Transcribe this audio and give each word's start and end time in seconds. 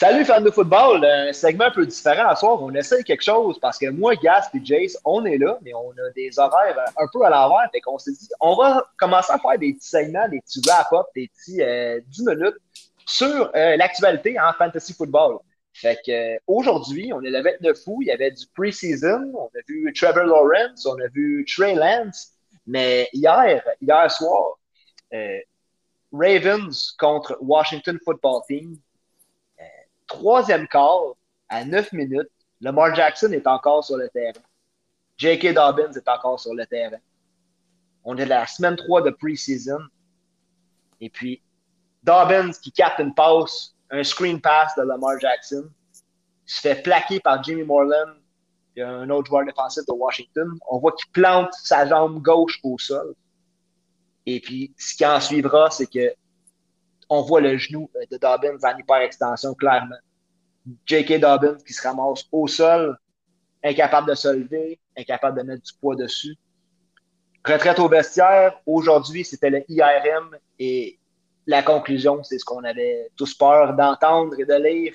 Salut 0.00 0.24
fans 0.24 0.40
de 0.40 0.52
football, 0.52 1.04
un 1.04 1.32
segment 1.32 1.64
un 1.64 1.70
peu 1.72 1.84
différent 1.84 2.28
à 2.28 2.36
soir. 2.36 2.62
On 2.62 2.72
essaye 2.72 3.02
quelque 3.02 3.24
chose 3.24 3.58
parce 3.58 3.76
que 3.76 3.90
moi, 3.90 4.14
Gas 4.14 4.48
et 4.54 4.64
Jace, 4.64 4.96
on 5.04 5.24
est 5.24 5.38
là, 5.38 5.58
mais 5.62 5.74
on 5.74 5.90
a 5.90 6.10
des 6.14 6.38
horaires 6.38 6.78
un 6.96 7.06
peu 7.12 7.24
à 7.24 7.30
l'envers. 7.30 7.68
Fait 7.72 7.80
qu'on 7.80 7.98
s'est 7.98 8.12
dit, 8.12 8.28
on 8.38 8.54
va 8.54 8.88
commencer 8.96 9.32
à 9.32 9.40
faire 9.40 9.58
des 9.58 9.74
petits 9.74 9.88
segments, 9.88 10.28
des 10.28 10.40
petits 10.40 10.60
wrap-up, 10.68 11.06
des 11.16 11.26
petits 11.26 11.56
10 11.56 11.60
euh, 11.62 12.00
minutes 12.32 12.54
sur 13.06 13.50
euh, 13.56 13.76
l'actualité 13.76 14.38
en 14.38 14.52
fantasy 14.52 14.94
football. 14.94 15.38
Fait 15.72 15.98
euh, 16.10 16.36
aujourd'hui, 16.46 17.12
on 17.12 17.20
est 17.22 17.30
le 17.30 17.42
29 17.42 17.76
août, 17.88 17.98
il 18.02 18.06
y 18.06 18.12
avait 18.12 18.30
du 18.30 18.46
pre-season, 18.54 19.32
on 19.34 19.46
a 19.46 19.62
vu 19.66 19.92
Trevor 19.92 20.26
Lawrence, 20.26 20.86
on 20.86 20.94
a 21.00 21.08
vu 21.12 21.44
Trey 21.44 21.74
Lance, 21.74 22.34
mais 22.68 23.08
hier, 23.12 23.64
hier 23.82 24.10
soir, 24.12 24.60
Ravens 26.12 26.94
contre 27.00 27.36
Washington 27.40 27.98
Football 28.04 28.42
Team, 28.46 28.78
troisième 30.18 30.66
quart, 30.66 31.14
à 31.48 31.64
9 31.64 31.92
minutes, 31.92 32.28
Lamar 32.60 32.94
Jackson 32.94 33.30
est 33.32 33.46
encore 33.46 33.84
sur 33.84 33.96
le 33.96 34.08
terrain. 34.08 34.40
J.K. 35.16 35.54
Dobbins 35.54 35.92
est 35.92 36.08
encore 36.08 36.38
sur 36.40 36.54
le 36.54 36.66
terrain. 36.66 36.98
On 38.04 38.16
est 38.16 38.26
la 38.26 38.46
semaine 38.46 38.76
3 38.76 39.02
de 39.02 39.10
pre-season. 39.10 39.80
Et 41.00 41.08
puis, 41.08 41.40
Dobbins 42.02 42.50
qui 42.62 42.72
capte 42.72 42.98
une 42.98 43.14
passe, 43.14 43.74
un 43.90 44.02
screen 44.02 44.40
pass 44.40 44.74
de 44.76 44.82
Lamar 44.82 45.18
Jackson, 45.20 45.68
se 46.46 46.60
fait 46.60 46.82
plaquer 46.82 47.20
par 47.20 47.42
Jimmy 47.42 47.62
Morland, 47.62 48.14
et 48.76 48.82
un 48.82 49.10
autre 49.10 49.28
joueur 49.28 49.44
défensif 49.44 49.84
de 49.86 49.92
Washington. 49.92 50.50
On 50.68 50.78
voit 50.78 50.92
qu'il 50.92 51.10
plante 51.12 51.52
sa 51.52 51.86
jambe 51.86 52.22
gauche 52.22 52.58
au 52.62 52.78
sol. 52.78 53.14
Et 54.26 54.40
puis, 54.40 54.72
ce 54.76 54.96
qui 54.96 55.06
en 55.06 55.20
suivra, 55.20 55.70
c'est 55.70 55.86
que 55.86 56.14
on 57.08 57.22
voit 57.22 57.40
le 57.40 57.56
genou 57.56 57.90
de 58.10 58.16
Dobbins 58.16 58.58
en 58.62 58.78
hyper-extension, 58.78 59.54
clairement. 59.54 59.96
J.K. 60.86 61.20
Dobbins 61.20 61.58
qui 61.66 61.72
se 61.72 61.86
ramasse 61.86 62.26
au 62.32 62.46
sol, 62.46 62.96
incapable 63.62 64.08
de 64.10 64.14
se 64.14 64.28
lever, 64.28 64.78
incapable 64.96 65.38
de 65.38 65.42
mettre 65.44 65.62
du 65.62 65.72
poids 65.80 65.96
dessus. 65.96 66.36
Retraite 67.44 67.78
au 67.78 67.88
vestiaire, 67.88 68.60
aujourd'hui, 68.66 69.24
c'était 69.24 69.50
le 69.50 69.64
IRM 69.68 70.36
et 70.58 70.98
la 71.46 71.62
conclusion, 71.62 72.22
c'est 72.22 72.38
ce 72.38 72.44
qu'on 72.44 72.64
avait 72.64 73.08
tous 73.16 73.34
peur 73.34 73.74
d'entendre 73.74 74.38
et 74.38 74.44
de 74.44 74.54
lire. 74.54 74.94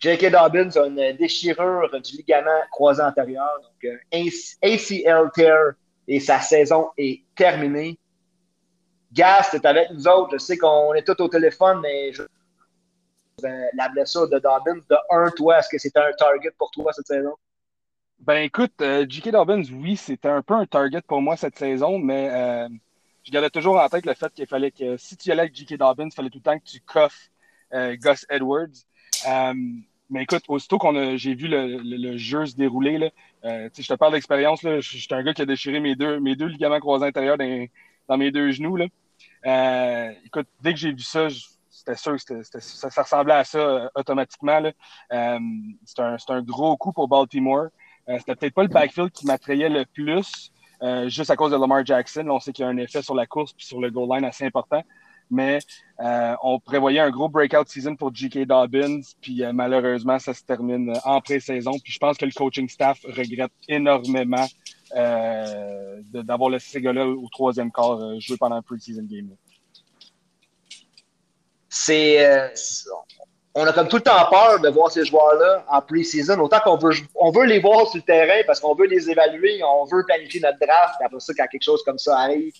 J.K. 0.00 0.32
Dobbins 0.32 0.70
a 0.70 0.86
une 0.86 1.16
déchirure 1.16 1.88
du 2.00 2.16
ligament 2.16 2.62
croisé 2.72 3.02
antérieur, 3.02 3.60
donc 3.62 3.92
un 4.12 4.26
ACL 4.62 5.30
tear, 5.32 5.74
et 6.08 6.18
sa 6.18 6.40
saison 6.40 6.90
est 6.98 7.22
terminée. 7.36 7.96
Gas, 9.12 9.48
c'est 9.52 9.64
avec 9.64 9.90
nous 9.92 10.08
autres. 10.08 10.32
Je 10.32 10.38
sais 10.38 10.58
qu'on 10.58 10.94
est 10.94 11.06
tous 11.06 11.22
au 11.22 11.28
téléphone, 11.28 11.80
mais 11.80 12.12
je... 12.12 12.22
Euh, 13.44 13.66
la 13.74 13.88
blessure 13.88 14.28
de 14.28 14.38
Dobbins, 14.38 14.80
de 14.88 14.96
1, 15.10 15.30
toi, 15.30 15.58
est-ce 15.58 15.68
que 15.68 15.78
c'était 15.78 16.00
un 16.00 16.12
target 16.12 16.50
pour 16.56 16.70
toi 16.70 16.92
cette 16.92 17.06
saison? 17.06 17.34
Ben 18.20 18.42
écoute, 18.42 18.72
euh, 18.80 19.04
J.K. 19.08 19.30
Dobbins, 19.30 19.62
oui, 19.72 19.96
c'était 19.96 20.28
un 20.28 20.42
peu 20.42 20.54
un 20.54 20.66
target 20.66 21.00
pour 21.02 21.20
moi 21.20 21.36
cette 21.36 21.58
saison, 21.58 21.98
mais 21.98 22.30
euh, 22.30 22.68
je 23.24 23.32
gardais 23.32 23.50
toujours 23.50 23.80
en 23.80 23.88
tête 23.88 24.06
le 24.06 24.14
fait 24.14 24.32
qu'il 24.32 24.46
fallait 24.46 24.70
que 24.70 24.96
si 24.96 25.16
tu 25.16 25.32
allais 25.32 25.42
avec 25.42 25.56
J.K. 25.56 25.76
Dobbins, 25.76 26.06
il 26.06 26.14
fallait 26.14 26.30
tout 26.30 26.38
le 26.38 26.42
temps 26.42 26.58
que 26.58 26.64
tu 26.64 26.80
coffes 26.80 27.30
Gus 27.72 28.26
Edwards. 28.28 28.68
mais 30.10 30.22
écoute, 30.22 30.44
aussitôt 30.48 30.78
qu'on 30.78 31.16
j'ai 31.16 31.34
vu 31.34 31.48
le, 31.48 32.16
jeu 32.16 32.46
se 32.46 32.54
dérouler, 32.54 32.98
là, 32.98 33.10
je 33.42 33.88
te 33.88 33.94
parle 33.94 34.12
d'expérience, 34.12 34.60
je 34.62 34.80
suis 34.80 35.08
un 35.10 35.22
gars 35.22 35.34
qui 35.34 35.42
a 35.42 35.46
déchiré 35.46 35.80
mes 35.80 35.96
deux, 35.96 36.20
mes 36.20 36.36
deux 36.36 36.46
ligaments 36.46 36.80
croisés 36.80 37.06
intérieurs 37.06 37.38
dans, 37.38 37.66
dans 38.08 38.18
mes 38.18 38.30
deux 38.30 38.52
genoux. 38.52 38.76
Là. 38.76 38.86
Euh, 39.46 40.12
écoute, 40.24 40.46
dès 40.60 40.72
que 40.72 40.78
j'ai 40.78 40.92
vu 40.92 41.02
ça, 41.02 41.28
c'était 41.84 41.96
sûr 41.96 42.16
que 42.24 42.42
ça, 42.60 43.02
ressemblait 43.02 43.34
à 43.34 43.44
ça 43.44 43.58
euh, 43.58 43.88
automatiquement. 43.94 44.62
Euh, 45.12 45.38
c'est 45.84 46.00
un, 46.00 46.42
gros 46.42 46.76
coup 46.76 46.92
pour 46.92 47.08
Baltimore. 47.08 47.66
c'était 48.06 48.36
peut-être 48.36 48.54
pas 48.54 48.62
le 48.62 48.68
backfield 48.68 49.10
qui 49.10 49.26
m'attrayait 49.26 49.68
le 49.68 49.84
plus, 49.84 50.52
juste 51.06 51.30
à 51.30 51.36
cause 51.36 51.52
de 51.52 51.56
Lamar 51.56 51.84
Jackson. 51.84 52.26
on 52.28 52.40
sait 52.40 52.52
qu'il 52.52 52.64
y 52.64 52.66
a 52.66 52.70
un 52.70 52.76
effet 52.76 53.02
sur 53.02 53.14
la 53.14 53.26
course 53.26 53.52
puis 53.52 53.66
sur 53.66 53.80
le 53.80 53.90
goal 53.90 54.08
line 54.14 54.24
assez 54.24 54.44
important. 54.44 54.82
Mais 55.30 55.60
on 56.42 56.60
prévoyait 56.60 57.00
un 57.00 57.10
gros 57.10 57.28
breakout 57.28 57.68
season 57.68 57.96
pour 57.96 58.14
J.K. 58.14 58.46
Dobbins, 58.46 59.00
puis 59.20 59.42
malheureusement, 59.52 60.18
ça 60.18 60.34
se 60.34 60.44
termine 60.44 60.92
en 61.04 61.20
pré-saison. 61.20 61.72
Puis 61.82 61.92
je 61.92 61.98
pense 61.98 62.16
que 62.18 62.26
le 62.26 62.32
coaching 62.32 62.68
staff 62.68 63.00
regrette 63.04 63.52
énormément 63.68 64.46
euh, 64.94 66.02
d'avoir 66.12 66.50
laissé 66.50 66.72
ces 66.72 66.80
gars-là 66.82 67.06
au 67.06 67.28
troisième 67.30 67.72
quart 67.72 67.98
euh, 67.98 68.20
jouer 68.20 68.36
pendant 68.36 68.56
un 68.56 68.62
pre-season 68.62 69.04
game. 69.04 69.30
C'est. 71.74 72.22
Euh, 72.22 72.48
on 73.54 73.66
a 73.66 73.72
comme 73.72 73.88
tout 73.88 73.96
le 73.96 74.02
temps 74.02 74.28
peur 74.30 74.60
de 74.60 74.68
voir 74.68 74.90
ces 74.90 75.06
joueurs-là 75.06 75.64
en 75.68 75.80
pre-season. 75.80 76.38
Autant 76.38 76.60
qu'on 76.60 76.76
veut, 76.76 76.92
on 77.14 77.30
veut 77.30 77.46
les 77.46 77.60
voir 77.60 77.88
sur 77.88 77.96
le 77.96 78.02
terrain 78.02 78.42
parce 78.46 78.60
qu'on 78.60 78.74
veut 78.74 78.86
les 78.86 79.08
évaluer, 79.08 79.62
on 79.64 79.86
veut 79.86 80.04
planifier 80.04 80.40
notre 80.40 80.58
draft. 80.58 80.96
Après 81.02 81.18
ça, 81.18 81.32
quand 81.34 81.46
quelque 81.46 81.64
chose 81.64 81.82
comme 81.82 81.96
ça 81.98 82.18
arrive, 82.18 82.52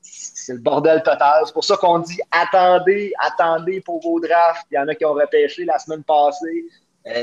c'est 0.00 0.54
le 0.54 0.60
bordel 0.60 1.02
total. 1.02 1.42
C'est 1.44 1.52
pour 1.52 1.64
ça 1.64 1.76
qu'on 1.76 1.98
dit 1.98 2.18
attendez, 2.30 3.12
attendez 3.18 3.82
pour 3.82 4.00
vos 4.00 4.18
drafts. 4.20 4.66
Il 4.70 4.76
y 4.76 4.78
en 4.78 4.88
a 4.88 4.94
qui 4.94 5.04
ont 5.04 5.12
repêché 5.12 5.66
la 5.66 5.78
semaine 5.78 6.02
passée. 6.02 6.64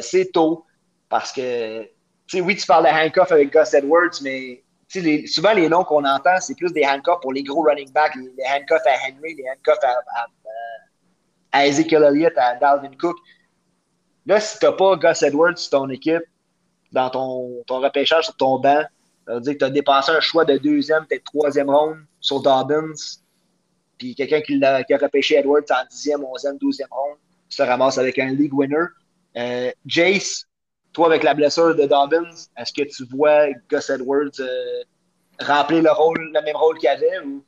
c'est 0.02 0.32
tôt 0.32 0.66
parce 1.10 1.32
que 1.32 1.84
oui, 2.36 2.56
tu 2.56 2.68
parles 2.68 2.86
de 2.86 2.90
handcuff 2.90 3.32
avec 3.32 3.52
Gus 3.52 3.74
Edwards, 3.74 4.22
mais 4.22 4.62
souvent 5.28 5.54
les 5.54 5.68
noms 5.68 5.84
qu'on 5.84 6.06
entend, 6.06 6.40
c'est 6.40 6.56
plus 6.56 6.72
des 6.74 6.86
handcuffs 6.86 7.22
pour 7.22 7.34
les 7.34 7.44
gros 7.44 7.64
running 7.64 7.92
backs, 7.92 8.16
les, 8.16 8.44
handcuffs 8.48 8.86
à 8.86 9.08
Henry, 9.08 9.36
les 9.36 9.46
handcuffs 9.50 9.84
à, 9.84 10.28
Ezekiel 11.54 12.04
Elliott, 12.04 12.34
à 12.38 12.56
Dalvin 12.56 12.92
Cook. 13.00 13.18
Là, 14.26 14.40
si 14.40 14.60
tu 14.60 14.66
n'as 14.66 14.72
pas 14.74 14.96
Gus 14.96 15.24
Edwards 15.24 15.58
sur 15.58 15.72
ton 15.72 15.90
équipe, 15.90 16.24
dans 16.92 17.10
ton, 17.10 17.64
ton 17.68 17.80
repêchage 17.80 18.26
sur 18.26 18.36
ton 18.36 18.60
banc, 18.60 18.84
ça 19.28 19.36
veut 19.36 19.42
dire 19.42 19.54
que 19.54 19.60
tu 19.60 19.66
as 19.66 19.70
dépensé 19.70 20.12
un 20.12 20.20
choix 20.20 20.46
de 20.46 20.58
deuxième, 20.58 21.06
peut-être 21.06 21.24
troisième 21.24 21.70
ronde 21.70 21.98
sur 22.20 22.42
Dobbins, 22.42 22.94
puis 23.98 24.16
quelqu'un 24.16 24.42
qui, 24.42 24.64
a, 24.64 24.84
qui 24.84 24.94
a 24.94 24.98
repêché 24.98 25.36
Edwards 25.36 25.64
en 25.70 25.86
dixième, 25.90 26.24
onzième, 26.24 26.58
douzième 26.58 26.88
ronde, 26.90 27.18
se 27.50 27.62
ramasse 27.62 27.98
avec 27.98 28.18
un 28.18 28.30
league 28.30 28.54
winner. 28.54 28.86
Euh, 29.36 29.72
Jace, 29.86 30.46
toi, 30.94 31.08
avec 31.08 31.24
la 31.24 31.34
blessure 31.34 31.76
de 31.76 31.86
Dobbins, 31.86 32.30
est-ce 32.58 32.74
que 32.74 32.88
tu 32.88 33.06
vois 33.06 33.50
Gus 33.70 33.90
Edwards 33.90 34.40
euh, 34.40 34.84
remplir 35.40 35.84
le 35.84 35.92
rôle, 35.92 36.32
le 36.34 36.42
même 36.42 36.56
rôle 36.56 36.78
qu'il 36.78 36.90
avait 36.90 37.20
ou? 37.26 37.44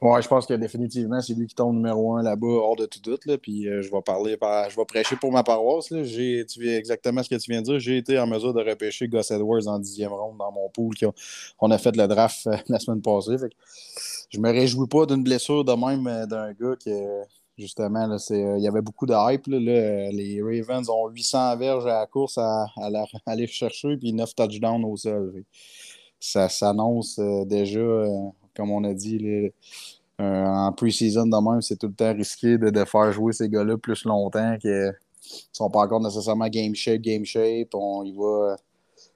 Ouais, 0.00 0.22
je 0.22 0.28
pense 0.28 0.46
que 0.46 0.54
définitivement, 0.54 1.20
c'est 1.20 1.34
lui 1.34 1.46
qui 1.46 1.54
tombe 1.54 1.74
numéro 1.76 2.16
un 2.16 2.22
là-bas, 2.22 2.46
hors 2.46 2.76
de 2.76 2.86
tout 2.86 3.00
doute. 3.00 3.26
Là, 3.26 3.36
puis 3.36 3.68
euh, 3.68 3.82
je 3.82 3.90
vais 3.90 4.00
parler 4.00 4.36
je 4.70 4.76
vais 4.76 4.84
prêcher 4.86 5.16
pour 5.16 5.30
ma 5.30 5.42
paroisse. 5.42 5.90
Là. 5.90 6.04
J'ai, 6.04 6.44
tu 6.46 6.68
exactement 6.68 7.22
ce 7.22 7.28
que 7.28 7.34
tu 7.34 7.50
viens 7.50 7.60
de 7.60 7.66
dire. 7.66 7.78
J'ai 7.78 7.98
été 7.98 8.18
en 8.18 8.26
mesure 8.26 8.54
de 8.54 8.62
repêcher 8.62 9.08
Gus 9.08 9.30
Edwards 9.30 9.66
en 9.66 9.78
dixième 9.78 10.12
ronde 10.12 10.38
dans 10.38 10.52
mon 10.52 10.68
pool. 10.70 10.94
On 11.60 11.70
a 11.70 11.78
fait 11.78 11.94
le 11.96 12.06
draft 12.08 12.46
euh, 12.46 12.56
la 12.68 12.78
semaine 12.78 13.02
passée. 13.02 13.36
Fait 13.38 13.50
je 14.30 14.38
me 14.38 14.50
réjouis 14.50 14.86
pas 14.86 15.06
d'une 15.06 15.22
blessure 15.22 15.64
de 15.64 15.72
même 15.72 16.26
d'un 16.26 16.52
gars 16.52 16.76
qui, 16.78 16.92
Justement, 17.60 18.10
euh, 18.10 18.56
il 18.56 18.62
y 18.62 18.68
avait 18.68 18.80
beaucoup 18.80 19.04
de 19.04 19.12
hype. 19.14 19.46
les 19.46 20.40
Ravens 20.42 20.88
ont 20.88 21.08
800 21.08 21.56
verges 21.58 21.86
à 21.86 22.00
la 22.00 22.06
course 22.06 22.38
à, 22.38 22.66
aller 23.26 23.46
chercher, 23.46 23.98
puis 23.98 24.14
9 24.14 24.34
touchdowns 24.34 24.84
au 24.84 24.96
sol. 24.96 25.44
Ça 26.18 26.48
s'annonce 26.48 27.18
euh, 27.18 27.44
déjà, 27.44 27.80
euh, 27.80 28.08
comme 28.60 28.72
on 28.72 28.84
a 28.84 28.92
dit, 28.92 29.50
en 30.18 30.70
pre-season 30.72 31.26
de 31.26 31.50
même, 31.50 31.62
c'est 31.62 31.76
tout 31.76 31.86
le 31.86 31.94
temps 31.94 32.12
risqué 32.12 32.58
de, 32.58 32.84
faire 32.84 33.10
jouer 33.10 33.32
ces 33.32 33.48
gars-là 33.48 33.78
plus 33.78 34.04
longtemps 34.04 34.58
qu'ils 34.58 34.70
ne 34.70 34.92
sont 35.50 35.70
pas 35.70 35.80
encore 35.80 36.00
nécessairement 36.00 36.46
game 36.48 36.74
shape, 36.74 37.00
game 37.00 37.24
shape. 37.24 37.74
On 37.74 38.04
y 38.04 38.12
va. 38.12 38.56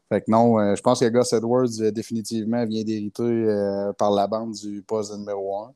Fait 0.09 0.23
que 0.23 0.31
non, 0.31 0.75
je 0.75 0.81
pense 0.81 1.01
que 1.01 1.09
Gus 1.09 1.33
Edwards, 1.35 1.93
définitivement, 1.93 2.65
vient 2.65 2.85
d'hériter 2.85 3.93
par 3.99 4.11
la 4.13 4.27
bande 4.27 4.55
du 4.55 4.83
poste 4.83 5.15
numéro 5.15 5.67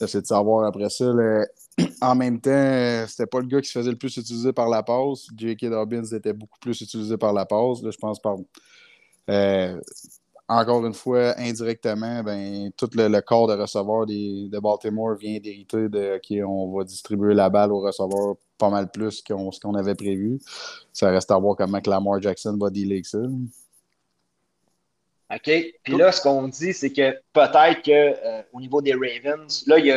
1. 0.00 0.06
C'est 0.06 0.22
de 0.22 0.26
savoir 0.26 0.66
après 0.66 0.90
ça. 0.90 1.12
En 2.00 2.14
même 2.14 2.40
temps, 2.40 3.04
c'était 3.06 3.26
pas 3.26 3.38
le 3.38 3.46
gars 3.46 3.60
qui 3.60 3.68
se 3.68 3.78
faisait 3.78 3.90
le 3.90 3.98
plus 3.98 4.16
utiliser 4.16 4.52
par 4.52 4.68
la 4.68 4.82
passe. 4.82 5.26
J.K. 5.36 5.66
Dobbins 5.66 6.04
était 6.04 6.32
beaucoup 6.32 6.58
plus 6.58 6.80
utilisé 6.80 7.18
par 7.18 7.34
la 7.34 7.44
passe. 7.44 7.78
je 7.82 7.98
pense 7.98 8.18
par. 8.18 8.36
Encore 10.48 10.86
une 10.86 10.94
fois, 10.94 11.34
indirectement, 11.38 12.22
ben, 12.22 12.70
tout 12.76 12.88
le, 12.94 13.20
corps 13.20 13.48
de 13.48 13.54
receveur 13.54 14.06
de 14.06 14.58
Baltimore 14.60 15.16
vient 15.16 15.38
d'hériter 15.40 15.88
de 15.88 16.18
qui 16.18 16.40
on 16.42 16.72
va 16.76 16.84
distribuer 16.84 17.34
la 17.34 17.50
balle 17.50 17.72
au 17.72 17.80
receveur 17.80 18.36
pas 18.56 18.70
mal 18.70 18.90
plus 18.90 19.22
que 19.22 19.34
ce 19.52 19.60
qu'on 19.60 19.74
avait 19.74 19.96
prévu. 19.96 20.38
Ça 20.92 21.10
reste 21.10 21.30
à 21.30 21.38
voir 21.38 21.56
comment 21.56 21.80
Lamar 21.84 22.22
Jackson 22.22 22.56
va 22.60 22.70
dealer 22.70 22.96
avec 22.96 23.06
ça. 23.06 23.18
OK? 25.34 25.50
Puis 25.82 25.96
là, 25.96 26.12
ce 26.12 26.22
qu'on 26.22 26.46
dit, 26.46 26.72
c'est 26.72 26.92
que 26.92 27.12
peut-être 27.32 27.82
qu'au 27.82 27.90
euh, 27.90 28.60
niveau 28.60 28.80
des 28.80 28.94
Ravens, 28.94 29.64
là, 29.66 29.78
il 29.78 29.86
y, 29.86 29.90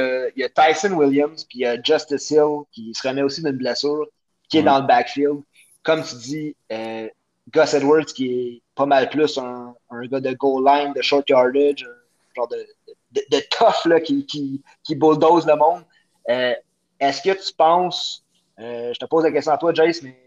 a, 0.43 0.49
Tyson 0.49 0.93
Williams, 0.93 1.45
puis 1.45 1.59
il 1.59 1.61
y 1.61 1.65
a 1.65 1.79
Justice 1.81 2.31
Hill 2.31 2.63
qui 2.71 2.93
se 2.95 3.07
remet 3.07 3.21
aussi 3.21 3.43
d'une 3.43 3.57
blessure, 3.57 4.07
qui 4.49 4.57
est 4.57 4.63
dans 4.63 4.79
le 4.79 4.87
backfield. 4.87 5.41
Comme 5.83 6.03
tu 6.03 6.15
dis, 6.15 6.55
euh, 6.71 7.07
Gus 7.51 7.73
Edwards, 7.73 8.05
qui 8.05 8.25
est 8.31 8.61
pas 8.75 8.85
mal 8.85 9.09
plus 9.09 9.37
un, 9.37 9.75
gars 10.07 10.19
de 10.19 10.33
goal 10.33 10.65
line, 10.65 10.93
de 10.93 11.01
short 11.01 11.29
yardage, 11.29 11.87
genre 12.35 12.47
de, 12.47 13.39
tough 13.49 13.85
là, 13.85 13.99
qui, 13.99 14.63
bulldoze 14.89 15.45
le 15.47 15.55
monde. 15.55 15.83
Euh, 16.29 16.53
est-ce 16.99 17.21
que 17.21 17.47
tu 17.47 17.53
penses 17.53 18.23
je 18.59 18.99
te 18.99 19.05
pose 19.05 19.23
la 19.23 19.31
question 19.31 19.53
à 19.53 19.57
toi, 19.57 19.73
Jace, 19.73 20.01
mais 20.03 20.17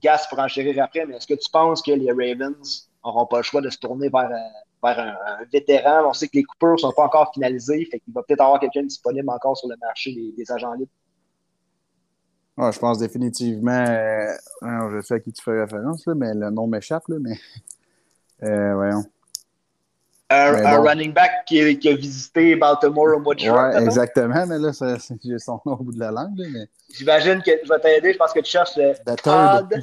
Gas 0.00 0.26
pour 0.28 0.38
enchérir 0.38 0.82
après, 0.82 1.04
mais 1.06 1.16
est-ce 1.16 1.26
que 1.26 1.34
tu 1.34 1.50
penses 1.50 1.82
que 1.82 1.92
les 1.92 2.10
Ravens 2.10 2.88
n'auront 3.04 3.26
pas 3.26 3.38
le 3.38 3.42
choix 3.42 3.60
de 3.60 3.70
se 3.70 3.78
tourner 3.78 4.08
vers, 4.08 4.30
vers 4.82 4.98
un, 4.98 5.44
vétéran? 5.52 6.08
On 6.08 6.12
sait 6.12 6.28
que 6.28 6.36
les 6.36 6.44
coupures 6.44 6.72
ne 6.72 6.78
sont 6.78 6.92
pas 6.92 7.04
encore 7.04 7.32
finalisées, 7.32 7.86
fait 7.90 8.00
qu'il 8.00 8.14
va 8.14 8.22
peut-être 8.22 8.40
avoir 8.40 8.60
quelqu'un 8.60 8.82
disponible 8.82 9.28
encore 9.28 9.56
sur 9.56 9.68
le 9.68 9.76
marché 9.80 10.14
des, 10.36 10.52
agents 10.52 10.72
libres. 10.72 10.90
Je 12.58 12.78
pense 12.78 12.98
définitivement, 12.98 13.84
je 14.62 15.00
sais 15.02 15.14
à 15.14 15.20
qui 15.20 15.32
tu 15.32 15.42
fais 15.42 15.62
référence, 15.62 16.06
mais 16.08 16.34
le 16.34 16.50
nom 16.50 16.66
m'échappe, 16.66 17.04
mais 17.08 17.38
voyons. 18.40 19.04
Un, 20.32 20.80
running 20.80 21.12
back 21.12 21.44
qui, 21.46 21.60
a 21.60 21.94
visité 21.94 22.54
Baltimore 22.54 23.16
au 23.16 23.20
mois 23.20 23.34
de 23.34 23.40
juin. 23.40 23.72
Oui, 23.74 23.82
exactement, 23.82 24.46
mais 24.46 24.58
là, 24.58 24.70
j'ai 25.24 25.38
son 25.38 25.60
nom 25.66 25.72
au 25.72 25.82
bout 25.82 25.92
de 25.92 25.98
la 25.98 26.12
langue. 26.12 26.40
Mais... 26.52 26.68
J'imagine 26.94 27.42
que 27.42 27.50
je 27.64 27.68
vais 27.68 27.80
t'aider. 27.80 28.12
Je 28.12 28.18
pense 28.18 28.32
que 28.32 28.38
tu 28.38 28.50
cherches 28.50 28.76
le 28.76 28.94
Todd. 29.16 29.82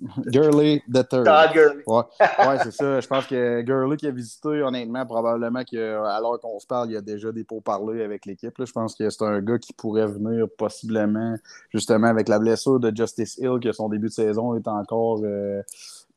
Gurley 0.26 0.82
the 0.88 1.02
third. 1.08 1.24
Todd 1.24 1.52
Gurley. 1.52 1.82
Ouais, 1.86 2.02
ouais 2.20 2.58
c'est 2.62 2.72
ça. 2.72 3.00
Je 3.00 3.06
pense 3.06 3.26
que 3.26 3.62
Gurley 3.62 3.96
qui 3.96 4.06
a 4.06 4.10
visité, 4.10 4.62
honnêtement, 4.62 5.04
probablement 5.06 5.64
qu'à 5.64 5.76
l'heure 6.20 6.38
qu'on 6.40 6.58
se 6.58 6.66
parle, 6.66 6.90
il 6.90 6.94
y 6.94 6.96
a 6.96 7.00
déjà 7.00 7.32
des 7.32 7.44
pourparlers 7.44 8.02
avec 8.02 8.26
l'équipe. 8.26 8.54
Je 8.58 8.72
pense 8.72 8.94
que 8.94 9.10
c'est 9.10 9.24
un 9.24 9.40
gars 9.40 9.58
qui 9.58 9.72
pourrait 9.72 10.06
venir 10.06 10.46
possiblement, 10.56 11.34
justement, 11.70 12.08
avec 12.08 12.28
la 12.28 12.38
blessure 12.38 12.78
de 12.78 12.94
Justice 12.94 13.38
Hill, 13.38 13.58
que 13.62 13.72
son 13.72 13.88
début 13.88 14.08
de 14.08 14.12
saison 14.12 14.54
est 14.54 14.68
encore. 14.68 15.20
Euh, 15.24 15.62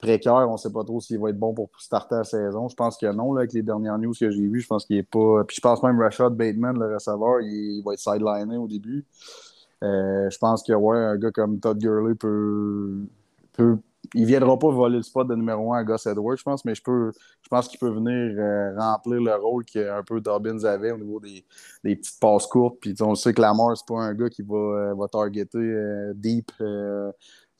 précaire. 0.01 0.33
On 0.49 0.53
ne 0.53 0.57
sait 0.57 0.71
pas 0.71 0.83
trop 0.83 0.99
s'il 0.99 1.19
va 1.19 1.29
être 1.29 1.39
bon 1.39 1.53
pour 1.53 1.69
starter 1.77 2.15
la 2.15 2.23
saison. 2.25 2.67
Je 2.67 2.75
pense 2.75 2.97
que 2.97 3.05
non, 3.13 3.33
là, 3.33 3.41
avec 3.41 3.53
les 3.53 3.61
dernières 3.61 3.97
news 3.97 4.13
que 4.19 4.29
j'ai 4.29 4.47
vues. 4.47 4.59
Je 4.59 4.67
pense 4.67 4.85
qu'il 4.85 4.97
n'est 4.97 5.03
pas. 5.03 5.43
Puis 5.45 5.55
je 5.55 5.61
pense 5.61 5.81
même 5.83 5.99
Rashad 5.99 6.35
Bateman, 6.35 6.77
le 6.77 6.93
receveur, 6.93 7.39
il, 7.41 7.81
va 7.85 7.93
être 7.93 7.99
sideliné 7.99 8.57
au 8.57 8.67
début. 8.67 9.05
Euh, 9.83 10.29
je 10.29 10.37
pense 10.37 10.63
que 10.63 10.73
ouais, 10.73 10.97
un 10.97 11.17
gars 11.17 11.31
comme 11.31 11.59
Todd 11.59 11.77
Gurley 11.77 12.15
peut. 12.15 13.05
Il 13.57 14.21
ne 14.21 14.25
viendra 14.25 14.57
pas 14.57 14.69
voler 14.69 14.97
le 14.97 15.03
spot 15.03 15.27
de 15.27 15.35
numéro 15.35 15.73
1 15.73 15.79
à 15.79 15.83
Gus 15.83 16.05
Edwards, 16.05 16.37
je 16.37 16.43
pense, 16.43 16.65
mais 16.65 16.75
je, 16.75 16.81
pense 17.49 17.67
qu'il 17.67 17.79
peut 17.79 17.89
venir 17.89 18.35
euh, 18.37 18.75
remplir 18.77 19.21
le 19.21 19.35
rôle 19.35 19.63
qu'un 19.63 20.03
peu 20.03 20.19
Dobbins 20.19 20.63
avait 20.63 20.91
au 20.91 20.97
niveau 20.97 21.19
des, 21.19 21.45
petites 21.83 22.19
passes 22.19 22.47
courtes. 22.47 22.77
Puis 22.81 22.95
on 23.01 23.15
sait 23.15 23.33
que 23.33 23.41
Lamar, 23.41 23.77
c'est 23.77 23.87
pas 23.87 23.99
un 23.99 24.13
gars 24.13 24.29
qui 24.29 24.41
va, 24.41 24.55
euh, 24.55 25.07
targeter 25.07 26.13
deep 26.15 26.51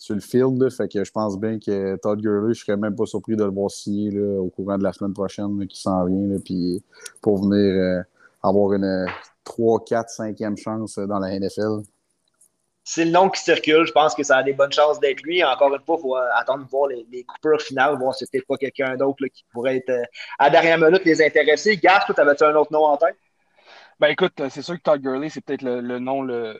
sur 0.01 0.15
le 0.15 0.21
field. 0.21 0.69
fait 0.71 0.91
que 0.91 1.03
je 1.03 1.11
pense 1.11 1.39
bien 1.39 1.59
que 1.59 1.95
Todd 1.97 2.19
Gurley, 2.19 2.55
je 2.55 2.65
serais 2.65 2.75
même 2.75 2.95
pas 2.95 3.05
surpris 3.05 3.35
de 3.35 3.43
le 3.43 3.51
voir 3.51 3.69
signer 3.69 4.19
au 4.19 4.49
courant 4.49 4.77
de 4.79 4.83
la 4.83 4.93
semaine 4.93 5.13
prochaine 5.13 5.67
qui 5.67 5.79
s'en 5.79 6.05
vient. 6.05 6.39
puis 6.43 6.83
pour 7.21 7.37
venir 7.43 7.71
euh, 7.75 8.01
avoir 8.41 8.73
une 8.73 9.05
3, 9.43 9.85
4, 9.85 10.09
5e 10.09 10.57
chance 10.57 10.97
dans 10.97 11.19
la 11.19 11.39
NFL. 11.39 11.83
C'est 12.83 13.05
le 13.05 13.11
nom 13.11 13.29
qui 13.29 13.39
circule. 13.41 13.85
Je 13.85 13.91
pense 13.91 14.15
que 14.15 14.23
ça 14.23 14.37
a 14.37 14.43
des 14.43 14.53
bonnes 14.53 14.71
chances 14.71 14.99
d'être 14.99 15.21
lui. 15.21 15.43
Encore 15.43 15.73
une 15.73 15.81
fois, 15.83 15.97
il 15.99 16.01
faut 16.01 16.17
euh, 16.17 16.27
attendre 16.35 16.65
de 16.65 16.69
voir 16.69 16.87
les, 16.87 17.23
coupures 17.23 17.61
finales, 17.61 17.97
voir 17.97 18.15
si 18.15 18.25
c'est 18.31 18.45
pas 18.45 18.57
quelqu'un 18.57 18.97
d'autre 18.97 19.25
qui 19.27 19.45
pourrait 19.51 19.77
être 19.77 19.89
euh, 19.89 20.03
à 20.39 20.49
dernière 20.49 20.79
minute 20.79 21.05
les 21.05 21.21
intéresser. 21.21 21.77
Gas, 21.77 22.05
toi, 22.07 22.19
avais-tu 22.19 22.43
un 22.43 22.55
autre 22.55 22.73
nom 22.73 22.85
en 22.85 22.97
tête? 22.97 23.17
Ben 23.99 24.07
écoute, 24.07 24.41
c'est 24.49 24.63
sûr 24.63 24.75
que 24.75 24.81
Todd 24.81 24.99
Gurley, 24.99 25.29
c'est 25.29 25.41
peut-être 25.41 25.61
le, 25.61 25.99
nom 25.99 26.23
le, 26.23 26.59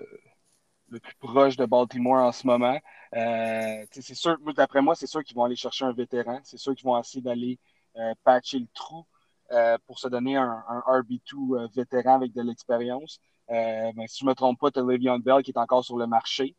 le 0.92 1.00
plus 1.00 1.16
proche 1.16 1.58
de 1.58 1.66
Baltimore 1.66 2.22
en 2.22 2.32
ce 2.32 2.46
moment. 2.46 2.78
Euh, 3.16 3.86
c'est 3.92 4.14
sûr, 4.14 4.38
d'après 4.56 4.82
moi, 4.82 4.94
c'est 4.96 5.08
sûr 5.08 5.24
qu'ils 5.24 5.36
vont 5.36 5.46
aller 5.46 5.56
chercher 5.56 5.86
un 5.86 5.94
vétéran. 5.94 6.40
C'est 6.44 6.58
sûr 6.58 6.76
qu'ils 6.76 6.86
vont 6.86 7.00
essayer 7.00 7.22
d'aller 7.22 7.60
euh, 7.98 8.14
patcher 8.24 8.60
le 8.60 8.68
trou 8.74 9.06
euh, 9.52 9.78
pour 9.88 10.00
se 10.00 10.08
donner 10.08 10.36
un, 10.36 10.64
RB2 10.88 11.74
vétéran 11.74 12.16
avec 12.16 12.34
de 12.34 12.42
l'expérience. 12.42 13.20
Mais 13.52 14.08
si 14.08 14.20
je 14.20 14.26
ne 14.26 14.30
me 14.30 14.36
trompe 14.36 14.60
pas, 14.60 14.72
tu 14.72 14.80
as 14.80 14.84
Le'Veon 14.84 15.20
Bell 15.20 15.44
qui 15.44 15.52
est 15.52 15.58
encore 15.58 15.84
sur 15.86 15.98
le 15.98 16.08
marché. 16.08 16.56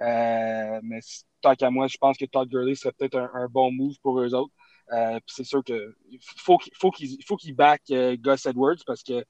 mais 0.00 1.00
tant 1.40 1.54
qu'à 1.54 1.70
moi, 1.70 1.88
je 1.88 1.96
pense 1.98 2.16
que 2.16 2.24
Todd 2.26 2.48
Gurley 2.48 2.74
serait 2.74 2.92
peut-être 2.92 3.16
un, 3.16 3.48
bon 3.48 3.72
move 3.72 3.96
pour 4.02 4.20
eux 4.20 4.34
autres. 4.34 4.52
c'est 5.26 5.44
sûr 5.44 5.64
qu'il 5.64 5.94
faut 6.38 6.58
qu'ils 6.58 6.74
faut 6.74 6.92
faut 7.26 7.36
qu'ils 7.36 7.56
back 7.56 7.82
Gus 7.88 8.46
Edwards 8.46 8.76
parce 8.86 9.02
que 9.02 9.24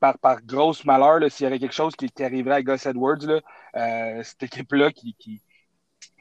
par, 0.00 0.18
par 0.18 0.42
grosse 0.42 0.84
malheur, 0.84 1.20
s'il 1.30 1.44
y 1.44 1.46
avait 1.46 1.58
quelque 1.58 1.74
chose 1.74 1.94
qui, 1.96 2.10
arriverait 2.22 2.56
à 2.56 2.62
Gus 2.62 2.86
Edwards, 2.86 3.42
euh, 3.76 4.22
cette 4.22 4.42
équipe-là 4.42 4.92
qui, 4.92 5.14
qui, 5.18 5.42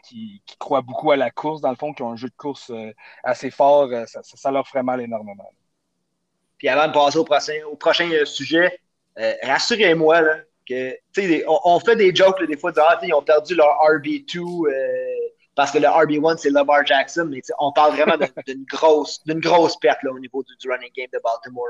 qui, 0.04 0.42
croit 0.60 0.82
beaucoup 0.82 1.12
à 1.12 1.18
la 1.18 1.32
course, 1.32 1.62
dans 1.62 1.70
le 1.70 1.76
fond, 1.76 1.94
qui 1.94 2.04
ont 2.04 2.12
un 2.12 2.16
jeu 2.16 2.30
de 2.30 2.36
course 2.36 2.70
euh, 2.72 2.94
assez 3.24 3.52
fort, 3.52 3.90
euh, 3.92 4.06
ça, 4.06 4.52
leur 4.52 4.68
ferait 4.68 4.84
mal 4.84 5.02
énormément. 5.02 5.52
Puis 6.60 6.68
avant 6.70 6.88
de 6.88 6.94
passer 6.94 7.18
au 7.18 7.24
prochain, 7.24 7.60
au 7.72 7.76
prochain 7.76 8.10
sujet, 8.26 8.80
rassurez-moi 9.44 10.22
que 10.68 10.94
on, 11.48 11.60
on, 11.66 11.80
fait 11.80 11.96
des 11.96 12.14
jokes 12.14 12.44
des 12.46 12.58
fois, 12.58 12.72
de, 12.72 12.80
ah, 12.80 13.00
ils 13.02 13.14
ont 13.14 13.24
perdu 13.24 13.56
leur 13.56 13.80
RB2 13.82 14.38
parce 15.60 15.72
que 15.72 15.78
le 15.78 15.88
RB1, 15.88 16.38
c'est 16.38 16.52
Lamar 16.52 16.86
Jackson, 16.86 17.28
mais 17.30 17.42
on 17.60 17.74
parle 17.74 17.94
vraiment 17.94 18.16
d'une 18.48 18.64
grosse, 18.64 19.22
d'une 19.26 19.42
grosse 19.42 19.76
perte 19.76 20.02
là, 20.04 20.12
au 20.14 20.18
niveau 20.18 20.42
du, 20.42 20.70
running 20.70 20.90
game 20.96 21.10
de 21.12 21.20
Baltimore. 21.22 21.66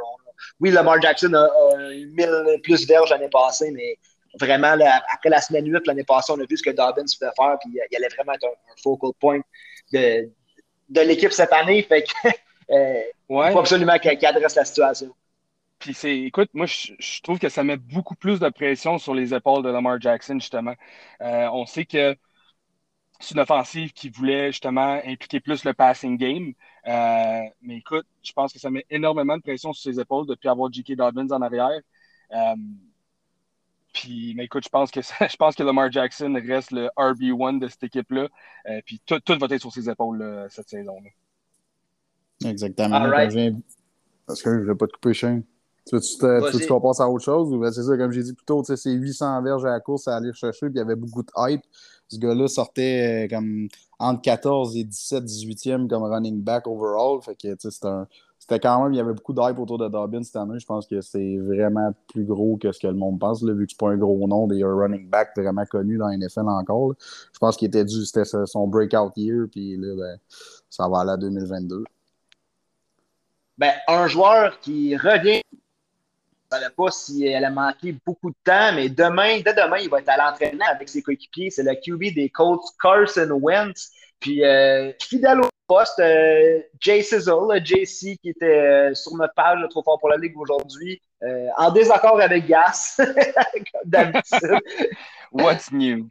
oui, 0.59 0.69
Lamar 0.69 1.01
Jackson 1.01 1.33
a, 1.33 1.91
eu 1.91 2.05
1000 2.05 2.59
plus 2.61 2.85
verges 2.85 3.09
l'année 3.09 3.29
passée, 3.29 3.71
mais 3.71 3.97
vraiment, 4.39 4.77
après 5.11 5.29
la 5.29 5.41
semaine 5.41 5.65
8, 5.65 5.87
l'année 5.87 6.03
passée, 6.03 6.31
on 6.31 6.39
a 6.39 6.45
vu 6.45 6.55
ce 6.55 6.61
que 6.61 6.69
Dobbins 6.69 7.03
pouvait 7.17 7.31
faire, 7.35 7.57
puis 7.59 7.79
il 7.91 7.95
allait 7.95 8.09
vraiment 8.09 8.33
être 8.33 8.45
un, 8.45 8.81
focal 8.83 9.09
point 9.19 9.39
de, 9.91 10.29
de 10.89 11.01
l'équipe 11.01 11.31
cette 11.31 11.53
année. 11.53 11.81
Fait 11.81 12.03
que, 12.03 12.29
euh, 12.71 13.01
il 13.29 13.51
faut 13.51 13.59
absolument 13.59 13.97
qu'il 13.97 14.25
adresse 14.25 14.55
la 14.55 14.65
situation. 14.65 15.13
Puis 15.79 15.93
c'est, 15.93 16.19
écoute, 16.19 16.49
moi, 16.53 16.65
je, 16.65 17.21
trouve 17.21 17.39
que 17.39 17.47
ça 17.49 17.63
met 17.63 17.77
beaucoup 17.77 18.15
plus 18.15 18.39
de 18.39 18.49
pression 18.49 18.97
sur 18.97 19.13
les 19.13 19.33
épaules 19.33 19.63
de 19.63 19.69
Lamar 19.69 19.99
Jackson, 20.01 20.37
justement. 20.39 20.75
Euh, 21.21 21.49
on 21.53 21.65
sait 21.65 21.85
que 21.85 22.17
c'est 23.19 23.35
une 23.35 23.41
offensive 23.41 23.93
qui 23.93 24.09
voulait 24.09 24.51
justement 24.51 25.01
impliquer 25.05 25.39
plus 25.39 25.63
le 25.63 25.73
passing 25.73 26.17
game. 26.17 26.53
Euh, 26.87 27.41
mais 27.61 27.77
écoute, 27.77 28.05
je 28.23 28.33
pense 28.33 28.53
que 28.53 28.59
ça 28.59 28.69
met 28.69 28.85
énormément 28.89 29.37
de 29.37 29.41
pression 29.41 29.73
sur 29.73 29.91
ses 29.91 29.99
épaules 29.99 30.27
depuis 30.27 30.49
avoir 30.49 30.71
J.K. 30.71 30.95
Dobbins 30.95 31.31
en 31.31 31.41
arrière. 31.41 31.81
Euh, 32.33 32.55
puis, 33.93 34.33
mais 34.35 34.45
écoute, 34.45 34.63
je 34.65 34.69
pense 34.69 34.91
que 34.91 35.01
je 35.29 35.35
pense 35.37 35.55
que 35.55 35.63
Lamar 35.63 35.91
Jackson 35.91 36.33
reste 36.45 36.71
le 36.71 36.89
RB1 36.97 37.59
de 37.59 37.67
cette 37.69 37.83
équipe-là. 37.83 38.27
Puis 38.85 39.01
tout, 39.05 39.19
tout, 39.21 39.37
va 39.39 39.47
être 39.49 39.61
sur 39.61 39.71
ses 39.73 39.89
épaules 39.89 40.47
cette 40.49 40.69
saison-là. 40.69 41.09
Exactement. 42.45 42.99
Parce 44.25 44.41
que 44.41 44.53
je 44.53 44.59
ne 44.59 44.65
vais 44.65 44.75
pas 44.75 44.87
te 44.87 44.93
couper, 44.93 45.13
Shane. 45.13 45.43
Tu 45.85 45.95
veux-tu 45.95 46.67
qu'on 46.67 46.81
passe 46.81 46.99
à 46.99 47.09
autre 47.09 47.23
chose? 47.23 47.51
Ou 47.51 47.59
ben, 47.59 47.71
c'est 47.71 47.83
ça, 47.83 47.97
comme 47.97 48.11
j'ai 48.11 48.21
dit 48.21 48.33
plus 48.33 48.45
tôt, 48.45 48.63
c'est 48.63 48.91
800 48.91 49.41
verges 49.41 49.65
à 49.65 49.71
la 49.71 49.79
course 49.79 50.07
à 50.07 50.17
aller 50.17 50.31
chercher, 50.33 50.67
puis 50.67 50.75
il 50.75 50.77
y 50.77 50.81
avait 50.81 50.95
beaucoup 50.95 51.23
de 51.23 51.31
hype. 51.35 51.63
Ce 52.07 52.17
gars-là 52.17 52.47
sortait 52.47 53.25
euh, 53.25 53.27
comme 53.27 53.67
entre 53.97 54.21
14 54.21 54.77
et 54.77 54.83
17, 54.83 55.23
18e 55.23 55.87
comme 55.87 56.03
running 56.03 56.41
back 56.41 56.67
overall. 56.67 57.21
Fait 57.21 57.35
que 57.35 57.55
c'était 57.57 58.59
quand 58.59 58.83
même, 58.83 58.93
il 58.93 58.97
y 58.97 58.99
avait 58.99 59.13
beaucoup 59.13 59.33
d'hype 59.33 59.57
autour 59.57 59.79
de 59.79 59.87
Dobbins 59.87 60.23
cette 60.23 60.35
année. 60.35 60.59
Je 60.59 60.65
pense 60.65 60.85
que 60.85 61.01
c'est 61.01 61.37
vraiment 61.37 61.91
plus 62.07 62.23
gros 62.23 62.57
que 62.57 62.71
ce 62.71 62.79
que 62.79 62.87
le 62.87 62.93
monde 62.93 63.19
pense, 63.19 63.43
vu 63.43 63.65
que 63.65 63.71
c'est 63.71 63.79
pas 63.79 63.89
un 63.89 63.97
gros 63.97 64.27
nom 64.27 64.47
des 64.47 64.63
running 64.63 65.09
back 65.09 65.31
vraiment 65.35 65.65
connu 65.65 65.97
dans 65.97 66.07
la 66.07 66.17
NFL 66.17 66.47
encore. 66.47 66.93
Je 67.33 67.39
pense 67.39 67.57
qu'il 67.57 67.67
était 67.67 67.85
dû, 67.85 68.05
c'était 68.05 68.25
son 68.45 68.67
breakout 68.67 69.11
year, 69.17 69.47
puis 69.51 69.75
là, 69.75 69.95
ben, 69.95 70.19
ça 70.69 70.87
va 70.87 70.99
aller 70.99 71.11
à 71.11 71.17
2022. 71.17 71.83
Ben, 73.59 73.73
un 73.89 74.07
joueur 74.07 74.61
qui 74.61 74.95
revient 74.95 75.41
ne 76.51 76.57
savais 76.57 76.73
pas 76.75 76.91
si 76.91 77.27
elle 77.27 77.43
a 77.43 77.49
manqué 77.49 77.93
beaucoup 78.05 78.29
de 78.29 78.35
temps, 78.43 78.71
mais 78.73 78.87
demain, 78.87 79.41
dès 79.41 79.53
demain, 79.53 79.77
il 79.79 79.89
va 79.89 79.99
être 79.99 80.09
à 80.09 80.15
l'entraînement 80.15 80.65
avec 80.65 80.87
ses 80.87 81.01
coéquipiers. 81.01 81.51
C'est 81.51 81.63
le 81.63 81.75
QB 81.75 82.15
des 82.15 82.29
Colts, 82.29 82.63
Carson 82.81 83.29
Wentz. 83.41 83.91
Puis, 84.21 84.45
euh, 84.45 84.93
fidèle 85.01 85.41
au 85.41 85.49
poste, 85.67 85.99
euh, 85.99 86.61
Jay 86.79 87.01
Sizzle, 87.01 87.61
JC, 87.63 88.17
qui 88.21 88.29
était 88.29 88.45
euh, 88.45 88.95
sur 88.95 89.13
notre 89.15 89.33
page, 89.33 89.59
trop 89.69 89.83
fort 89.83 89.99
pour 89.99 90.09
la 90.09 90.17
Ligue 90.17 90.37
aujourd'hui, 90.37 91.01
en 91.57 91.69
désaccord 91.71 92.19
avec 92.21 92.47
Gas, 92.47 92.95
comme 92.97 93.81
d'habitude. 93.83 94.61
What's 95.33 95.69
new? 95.69 96.07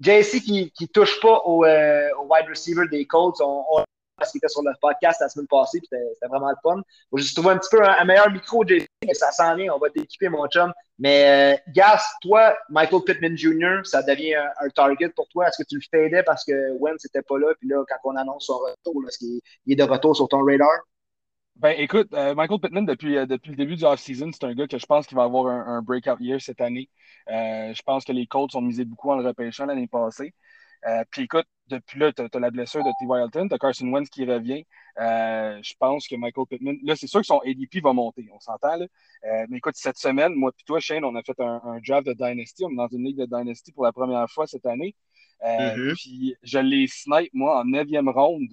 JC 0.00 0.42
qui 0.42 0.72
ne 0.80 0.86
touche 0.86 1.18
pas 1.18 1.40
au, 1.46 1.64
wide 1.64 2.48
receiver 2.48 2.86
des 2.90 3.06
Colts. 3.06 3.40
on 3.40 3.82
parce 4.16 4.30
qu'il 4.30 4.38
était 4.38 4.48
sur 4.48 4.62
le 4.62 4.72
podcast 4.80 5.20
la 5.20 5.28
semaine 5.28 5.46
passée, 5.46 5.78
puis 5.80 5.88
c'était 5.90 6.28
vraiment 6.28 6.50
le 6.50 6.56
fun. 6.62 6.80
Faut 7.10 7.18
juste 7.18 7.36
trouver 7.36 7.54
un 7.54 7.58
petit 7.58 7.70
peu 7.70 7.82
un, 7.82 8.04
meilleur 8.04 8.30
micro, 8.30 8.64
JC, 8.66 8.86
mais 9.04 9.14
ça 9.14 9.32
s'en 9.32 9.54
vient, 9.56 9.72
on 9.74 9.78
va 9.78 9.90
t'équiper, 9.90 10.28
mon 10.28 10.46
chum. 10.48 10.72
Mais 10.98 11.56
euh, 11.56 11.72
Gas, 11.72 12.02
toi, 12.22 12.56
Michael 12.68 13.02
Pittman 13.04 13.36
Jr., 13.36 13.80
ça 13.84 14.02
devient 14.02 14.34
un, 14.34 14.68
target 14.70 15.10
pour 15.10 15.28
toi. 15.28 15.48
Est-ce 15.48 15.62
que 15.62 15.68
tu 15.68 15.76
le 15.76 15.82
fadais 15.90 16.22
parce 16.22 16.44
que 16.44 16.72
Wentz 16.78 17.04
n'était 17.04 17.22
pas 17.22 17.38
là, 17.38 17.52
puis 17.58 17.68
là, 17.68 17.82
quand 17.88 18.10
on 18.10 18.16
annonce 18.16 18.46
son 18.46 18.58
retour, 18.58 19.02
est-ce 19.08 19.18
qu'il 19.18 19.40
est 19.68 19.76
de 19.76 19.82
retour 19.82 20.14
sur 20.14 20.28
ton 20.28 20.44
radar? 20.44 20.70
Ben 21.56 21.74
écoute, 21.78 22.08
euh, 22.14 22.34
Michael 22.34 22.60
Pittman, 22.60 22.84
depuis, 22.84 23.16
euh, 23.16 23.26
depuis 23.26 23.50
le 23.50 23.56
début 23.56 23.76
du 23.76 23.84
off-season, 23.84 24.30
c'est 24.32 24.44
un 24.44 24.54
gars 24.54 24.66
que 24.66 24.76
je 24.76 24.86
pense 24.86 25.06
qu'il 25.06 25.16
va 25.16 25.22
avoir 25.22 25.46
un, 25.46 25.82
breakout 25.82 26.20
year 26.20 26.40
cette 26.40 26.60
année. 26.60 26.88
je 27.28 27.82
pense 27.82 28.04
que 28.04 28.12
les 28.12 28.26
Colts 28.26 28.54
ont 28.56 28.60
misé 28.60 28.84
beaucoup 28.84 29.10
en 29.10 29.16
le 29.16 29.26
repêchant 29.26 29.66
l'année 29.66 29.86
passée. 29.86 30.34
puis 31.10 31.22
écoute, 31.22 31.46
depuis 31.68 31.98
là, 31.98 32.12
tu 32.12 32.22
as, 32.22 32.38
la 32.38 32.50
blessure 32.50 32.84
de 32.84 32.90
T. 33.00 33.06
Wilton, 33.06 33.48
tu 33.48 33.54
as 33.54 33.58
Carson 33.58 33.86
Wentz 33.88 34.08
qui 34.08 34.24
revient. 34.24 34.64
Euh, 35.00 35.58
je 35.62 35.74
pense 35.78 36.06
que 36.06 36.14
Michael 36.16 36.46
Pittman, 36.48 36.76
là, 36.84 36.94
c'est 36.96 37.06
sûr 37.06 37.20
que 37.20 37.26
son 37.26 37.38
ADP 37.40 37.82
va 37.82 37.92
monter, 37.92 38.28
on 38.32 38.40
s'entend. 38.40 38.76
Là. 38.76 38.86
Euh, 39.24 39.46
mais 39.48 39.58
écoute, 39.58 39.74
cette 39.76 39.98
semaine, 39.98 40.34
moi 40.34 40.52
et 40.58 40.62
toi, 40.64 40.80
Shane, 40.80 41.04
on 41.04 41.14
a 41.16 41.22
fait 41.22 41.38
un, 41.40 41.80
draft 41.86 42.06
de 42.06 42.12
Dynasty. 42.12 42.64
On 42.64 42.70
est 42.70 42.76
dans 42.76 42.88
une 42.88 43.04
ligue 43.04 43.18
de 43.18 43.26
Dynasty 43.26 43.72
pour 43.72 43.84
la 43.84 43.92
première 43.92 44.28
fois 44.30 44.46
cette 44.46 44.66
année. 44.66 44.94
Euh, 45.42 45.48
mm-hmm. 45.48 45.94
Puis 45.94 46.36
je 46.42 46.58
l'ai 46.58 46.86
snipe, 46.86 47.32
moi, 47.32 47.60
en 47.60 47.64
9e 47.64 48.10
ronde, 48.10 48.50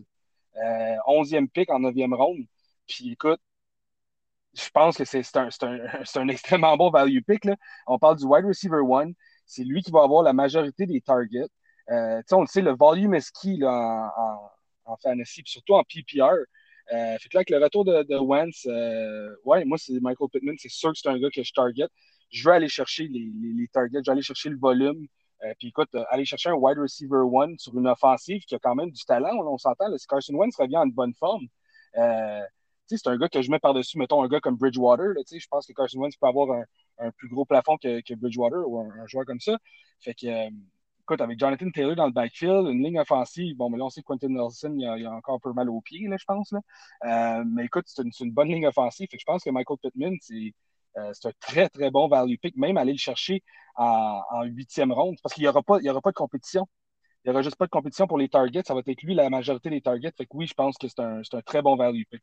11e 1.07 1.47
pick 1.47 1.69
en 1.69 1.79
9e 1.79 2.13
ronde. 2.15 2.45
Puis 2.87 3.11
écoute, 3.11 3.39
je 4.53 4.69
pense 4.69 4.97
que 4.97 5.05
c'est 5.05 5.23
un, 5.37 5.49
un, 5.61 5.79
un, 6.15 6.27
extrêmement 6.27 6.75
bon 6.77 6.89
value 6.89 7.19
pick. 7.25 7.45
Là. 7.45 7.55
On 7.87 7.99
parle 7.99 8.17
du 8.17 8.25
wide 8.25 8.45
receiver 8.45 8.81
one. 8.81 9.13
C'est 9.45 9.63
lui 9.63 9.81
qui 9.81 9.91
va 9.91 10.03
avoir 10.03 10.23
la 10.23 10.33
majorité 10.33 10.85
des 10.85 11.01
targets. 11.01 11.47
Euh, 11.91 12.21
on 12.31 12.41
le 12.41 12.47
sait, 12.47 12.61
le 12.61 12.75
volume 12.75 13.13
est 13.13 13.31
key 13.31 13.57
là, 13.57 14.11
en, 14.17 14.91
en, 14.91 14.97
fantasy, 14.97 15.43
puis 15.43 15.51
surtout 15.51 15.73
en 15.73 15.83
PPR. 15.83 16.31
Euh, 16.93 17.17
fait 17.19 17.29
que 17.29 17.35
là, 17.35 17.39
avec 17.39 17.49
le 17.49 17.57
retour 17.57 17.85
de, 17.85 18.03
de 18.03 18.17
Wentz, 18.17 18.65
euh, 18.67 19.33
ouais, 19.45 19.63
moi, 19.65 19.77
c'est 19.77 19.99
Michael 20.01 20.29
Pittman, 20.31 20.55
c'est 20.57 20.69
sûr 20.69 20.91
que 20.91 20.97
c'est 20.97 21.09
un 21.09 21.19
gars 21.19 21.29
que 21.33 21.43
je 21.43 21.51
target. 21.53 21.87
Je 22.31 22.47
veux 22.47 22.53
aller 22.53 22.69
chercher 22.69 23.07
les, 23.07 23.31
les, 23.57 23.67
targets, 23.67 23.99
je 24.05 24.09
veux 24.09 24.13
aller 24.13 24.21
chercher 24.21 24.49
le 24.49 24.57
volume. 24.57 25.07
Euh, 25.43 25.53
puis 25.59 25.69
écoute, 25.69 25.89
aller 26.09 26.25
chercher 26.25 26.49
un 26.49 26.53
wide 26.53 26.77
receiver 26.77 27.23
one 27.31 27.57
sur 27.57 27.77
une 27.77 27.87
offensive 27.87 28.41
qui 28.43 28.55
a 28.55 28.59
quand 28.59 28.75
même 28.75 28.91
du 28.91 29.03
talent, 29.05 29.35
on, 29.35 29.57
s'entend. 29.57 29.85
Si 29.97 30.07
Carson 30.07 30.33
Wentz 30.35 30.55
revient 30.57 30.77
en 30.77 30.87
bonne 30.87 31.13
forme, 31.15 31.47
c'est 32.87 33.07
un 33.07 33.17
gars 33.17 33.29
que 33.29 33.41
je 33.41 33.49
mets 33.49 33.59
par-dessus, 33.59 33.97
mettons, 33.97 34.21
un 34.23 34.27
gars 34.27 34.39
comme 34.39 34.55
Bridgewater. 34.57 35.13
Je 35.31 35.47
pense 35.49 35.65
que 35.65 35.73
Carson 35.73 35.99
Wentz 35.99 36.15
peut 36.17 36.27
avoir 36.27 36.51
un, 36.51 36.63
un 36.99 37.11
plus 37.11 37.29
gros 37.29 37.45
plafond 37.45 37.77
que, 37.77 38.01
que 38.01 38.13
Bridgewater 38.13 38.67
ou 38.67 38.79
un, 38.79 39.07
joueur 39.07 39.25
comme 39.25 39.39
ça. 39.39 39.57
Fait 39.99 40.13
que, 40.13 40.27
écoute, 41.11 41.21
avec 41.21 41.39
Jonathan 41.39 41.69
Taylor 41.71 41.95
dans 41.95 42.05
le 42.05 42.11
backfield, 42.11 42.67
une 42.67 42.83
ligne 42.83 42.99
offensive, 42.99 43.55
bon, 43.57 43.69
mais 43.69 43.77
là, 43.77 43.85
on 43.85 43.89
sait 43.89 44.01
que 44.01 44.07
Quentin 44.07 44.29
Nelson, 44.29 44.73
il 44.77 45.05
a, 45.05 45.11
encore 45.11 45.35
un 45.35 45.39
peu 45.39 45.51
mal 45.53 45.69
aux 45.69 45.81
pieds, 45.81 46.07
là, 46.07 46.15
je 46.17 46.25
pense. 46.25 46.53
Euh, 46.53 47.43
mais 47.45 47.65
écoute, 47.65 47.85
c'est 47.87 48.03
une, 48.03 48.31
bonne 48.31 48.47
ligne 48.47 48.67
offensive. 48.67 49.07
Fait 49.11 49.19
je 49.19 49.25
pense 49.25 49.43
que 49.43 49.49
Michael 49.49 49.77
Pittman, 49.81 50.17
c'est. 50.21 50.53
Euh, 50.97 51.11
c'est 51.13 51.29
un 51.29 51.31
très, 51.39 51.69
très 51.69 51.89
bon 51.89 52.09
value 52.09 52.35
pick, 52.41 52.57
même 52.57 52.77
aller 52.77 52.91
le 52.91 52.97
chercher 52.97 53.43
en 53.77 54.43
huitième 54.43 54.91
ronde, 54.91 55.15
parce 55.23 55.33
qu'il 55.33 55.43
n'y 55.43 55.47
aura, 55.47 55.63
pas, 55.63 55.79
aura 55.79 56.01
pas 56.01 56.11
de 56.11 56.15
compétition. 56.15 56.67
Il 57.23 57.29
n'y 57.29 57.31
aura 57.33 57.43
juste 57.43 57.55
pas 57.55 57.65
de 57.65 57.71
compétition 57.71 58.07
pour 58.07 58.17
les 58.17 58.29
targets. 58.29 58.63
Ça 58.65 58.73
va 58.73 58.81
être 58.85 59.01
lui 59.03 59.13
la 59.13 59.29
majorité 59.29 59.69
des 59.69 59.81
targets. 59.81 60.11
Fait 60.17 60.27
oui, 60.33 60.47
je 60.47 60.53
pense 60.53 60.77
que 60.77 60.87
c'est 60.87 60.99
un, 60.99 61.21
un, 61.21 61.41
très 61.41 61.61
bon 61.61 61.75
value 61.75 62.03
pick. 62.09 62.21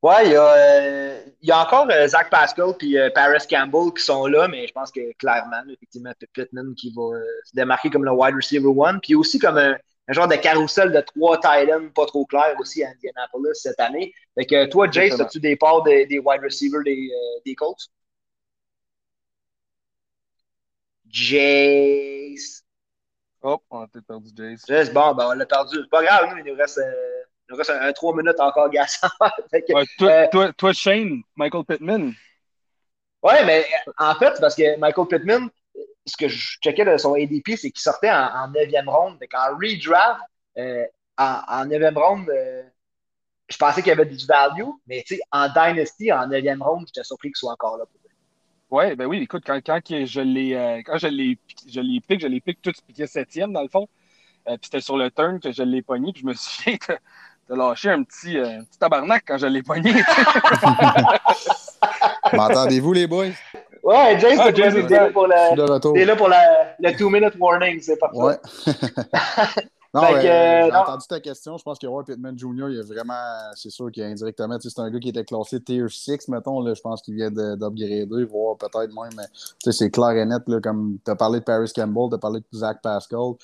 Ouais, 0.00 0.26
il 0.26 0.32
y, 0.32 0.36
a, 0.36 0.54
euh, 0.54 1.24
il 1.42 1.48
y 1.48 1.50
a 1.50 1.60
encore 1.60 1.88
euh, 1.90 2.06
Zach 2.06 2.30
Pascal 2.30 2.72
et 2.82 2.98
euh, 3.00 3.10
Paris 3.12 3.44
Campbell 3.50 3.92
qui 3.92 4.04
sont 4.04 4.26
là, 4.26 4.46
mais 4.46 4.64
je 4.68 4.72
pense 4.72 4.92
que 4.92 5.12
clairement, 5.14 5.60
effectivement, 5.68 6.12
Pittman 6.34 6.72
qui 6.76 6.92
va 6.94 7.18
se 7.44 7.52
démarquer 7.54 7.90
comme 7.90 8.04
le 8.04 8.12
wide 8.12 8.36
receiver 8.36 8.68
one. 8.68 9.00
Puis 9.00 9.16
aussi 9.16 9.40
comme 9.40 9.58
un, 9.58 9.76
genre 10.08 10.28
de 10.28 10.36
carrousel 10.36 10.92
de 10.92 11.00
trois 11.00 11.36
Titans 11.38 11.90
pas 11.92 12.06
trop 12.06 12.24
clair 12.26 12.54
aussi 12.60 12.84
à 12.84 12.90
Indianapolis 12.90 13.54
cette 13.60 13.80
année. 13.80 14.14
Fait 14.36 14.46
que 14.46 14.66
toi, 14.66 14.88
Jace, 14.88 15.18
as-tu 15.18 15.40
des 15.40 15.56
parts 15.56 15.82
des, 15.82 16.06
des 16.06 16.20
wide 16.20 16.42
receivers 16.44 16.82
des, 16.84 17.10
des 17.44 17.54
Colts? 17.56 17.88
Jace. 21.10 22.62
Oh, 23.42 23.58
on 23.70 23.80
a 23.80 23.88
peut-être 23.88 24.06
perdu 24.06 24.30
Jace. 24.36 24.64
Jace, 24.68 24.92
bon, 24.92 25.12
ben 25.14 25.28
on 25.30 25.32
l'a 25.32 25.46
perdu. 25.46 25.76
C'est 25.82 25.90
pas 25.90 26.04
grave, 26.04 26.30
nous, 26.30 26.38
il 26.38 26.52
nous 26.52 26.56
reste. 26.56 26.80
Il 27.50 27.56
reste 27.56 27.70
un, 27.70 27.92
3 27.92 28.16
minutes 28.16 28.40
encore 28.40 28.70
gassant. 28.70 29.08
ouais, 29.52 29.64
toi, 29.98 30.10
euh, 30.10 30.26
toi, 30.30 30.52
toi, 30.52 30.72
Shane, 30.72 31.22
Michael 31.36 31.64
Pittman. 31.64 32.12
Ouais, 33.22 33.44
mais 33.44 33.66
en 33.98 34.14
fait, 34.14 34.34
parce 34.40 34.54
que 34.54 34.78
Michael 34.78 35.06
Pittman, 35.06 35.48
ce 36.06 36.16
que 36.16 36.28
je 36.28 36.58
checkais 36.62 36.84
de 36.84 36.96
son 36.98 37.14
ADP, 37.14 37.56
c'est 37.56 37.70
qu'il 37.70 37.80
sortait 37.80 38.10
en, 38.10 38.50
9e 38.52 38.88
ronde. 38.88 39.18
Donc 39.18 39.30
en 39.34 39.56
redraft, 39.56 40.20
euh, 40.58 40.84
en, 41.16 41.66
9e 41.66 41.98
ronde, 41.98 42.28
euh, 42.28 42.62
je 43.48 43.56
pensais 43.56 43.82
qu'il 43.82 43.88
y 43.88 43.92
avait 43.92 44.06
du 44.06 44.24
value, 44.26 44.68
mais 44.86 45.04
en 45.32 45.48
Dynasty, 45.48 46.12
en 46.12 46.28
9e 46.28 46.62
ronde, 46.62 46.84
j'étais 46.86 47.04
surpris 47.04 47.28
qu'il 47.28 47.36
soit 47.36 47.52
encore 47.52 47.78
là. 47.78 47.84
Ouais, 48.70 48.94
ben 48.94 49.06
oui, 49.06 49.22
écoute, 49.22 49.44
quand, 49.46 49.60
quand 49.64 49.80
je 50.04 50.20
l'ai 50.20 50.54
euh, 50.54 50.82
quand 50.84 50.98
je 50.98 51.06
l'ai 51.08 51.38
je 51.66 51.80
l'ai 51.80 52.00
piqué, 52.00 52.20
je 52.20 52.26
l'ai 52.26 52.40
piqué 52.40 52.60
tout 52.62 52.72
piqué 52.86 53.06
septième 53.06 53.52
dans 53.52 53.62
le 53.62 53.68
fond. 53.68 53.88
Euh, 54.46 54.56
puis 54.58 54.64
c'était 54.64 54.82
sur 54.82 54.98
le 54.98 55.10
turn 55.10 55.40
que 55.40 55.52
je 55.52 55.62
l'ai 55.62 55.80
pogné, 55.80 56.12
puis 56.12 56.20
je 56.22 56.26
me 56.26 56.32
souviens 56.34 56.76
de 57.48 57.54
lâcher 57.54 57.90
un 57.90 58.02
petit, 58.02 58.38
euh, 58.38 58.60
petit 58.62 58.78
tabarnak 58.78 59.24
quand 59.26 59.38
je 59.38 59.46
l'ai 59.46 59.62
pogné. 59.62 59.92
M'entendez-vous, 62.32 62.92
les 62.92 63.06
boys? 63.06 63.28
Ouais, 63.82 64.18
James, 64.20 64.38
ah, 64.40 64.50
James 64.54 64.76
est 64.76 64.88
là 64.90 65.10
pour, 65.10 65.26
le, 65.26 66.04
là 66.04 66.16
pour 66.16 66.28
la, 66.28 66.74
le 66.78 66.96
two-minute 66.96 67.34
warning, 67.38 67.80
c'est 67.80 67.96
parfait. 67.96 68.18
Ouais. 68.18 68.36
non, 69.94 70.02
euh, 70.04 70.20
j'ai 70.20 70.74
entendu 70.74 71.06
ta 71.08 71.20
question. 71.20 71.56
Je 71.56 71.62
pense 71.62 71.78
que 71.78 71.86
Roy 71.86 72.04
Pittman 72.04 72.38
Jr., 72.38 72.66
il 72.70 72.80
a 72.80 72.82
vraiment, 72.82 73.14
c'est 73.54 73.70
sûr 73.70 73.90
qu'il 73.90 74.02
a 74.02 74.06
indirectement, 74.06 74.58
c'est 74.60 74.78
un 74.78 74.90
gars 74.90 74.98
qui 74.98 75.08
était 75.08 75.24
classé 75.24 75.62
Tier 75.62 75.88
6, 75.88 76.28
mettons. 76.28 76.60
Là, 76.60 76.74
je 76.74 76.80
pense 76.80 77.00
qu'il 77.00 77.14
vient 77.14 77.30
d'upgrader, 77.30 78.24
voire 78.24 78.56
peut-être 78.58 78.92
même, 78.94 79.12
mais 79.16 79.72
c'est 79.72 79.90
clair 79.90 80.10
et 80.10 80.26
net. 80.26 80.42
Là, 80.46 80.60
comme 80.60 80.98
tu 81.04 81.10
as 81.10 81.16
parlé 81.16 81.40
de 81.40 81.44
Paris 81.44 81.72
Campbell, 81.74 82.10
tu 82.10 82.14
as 82.16 82.18
parlé 82.18 82.40
de 82.40 82.58
Zach 82.58 82.82
Pascal 82.82 83.34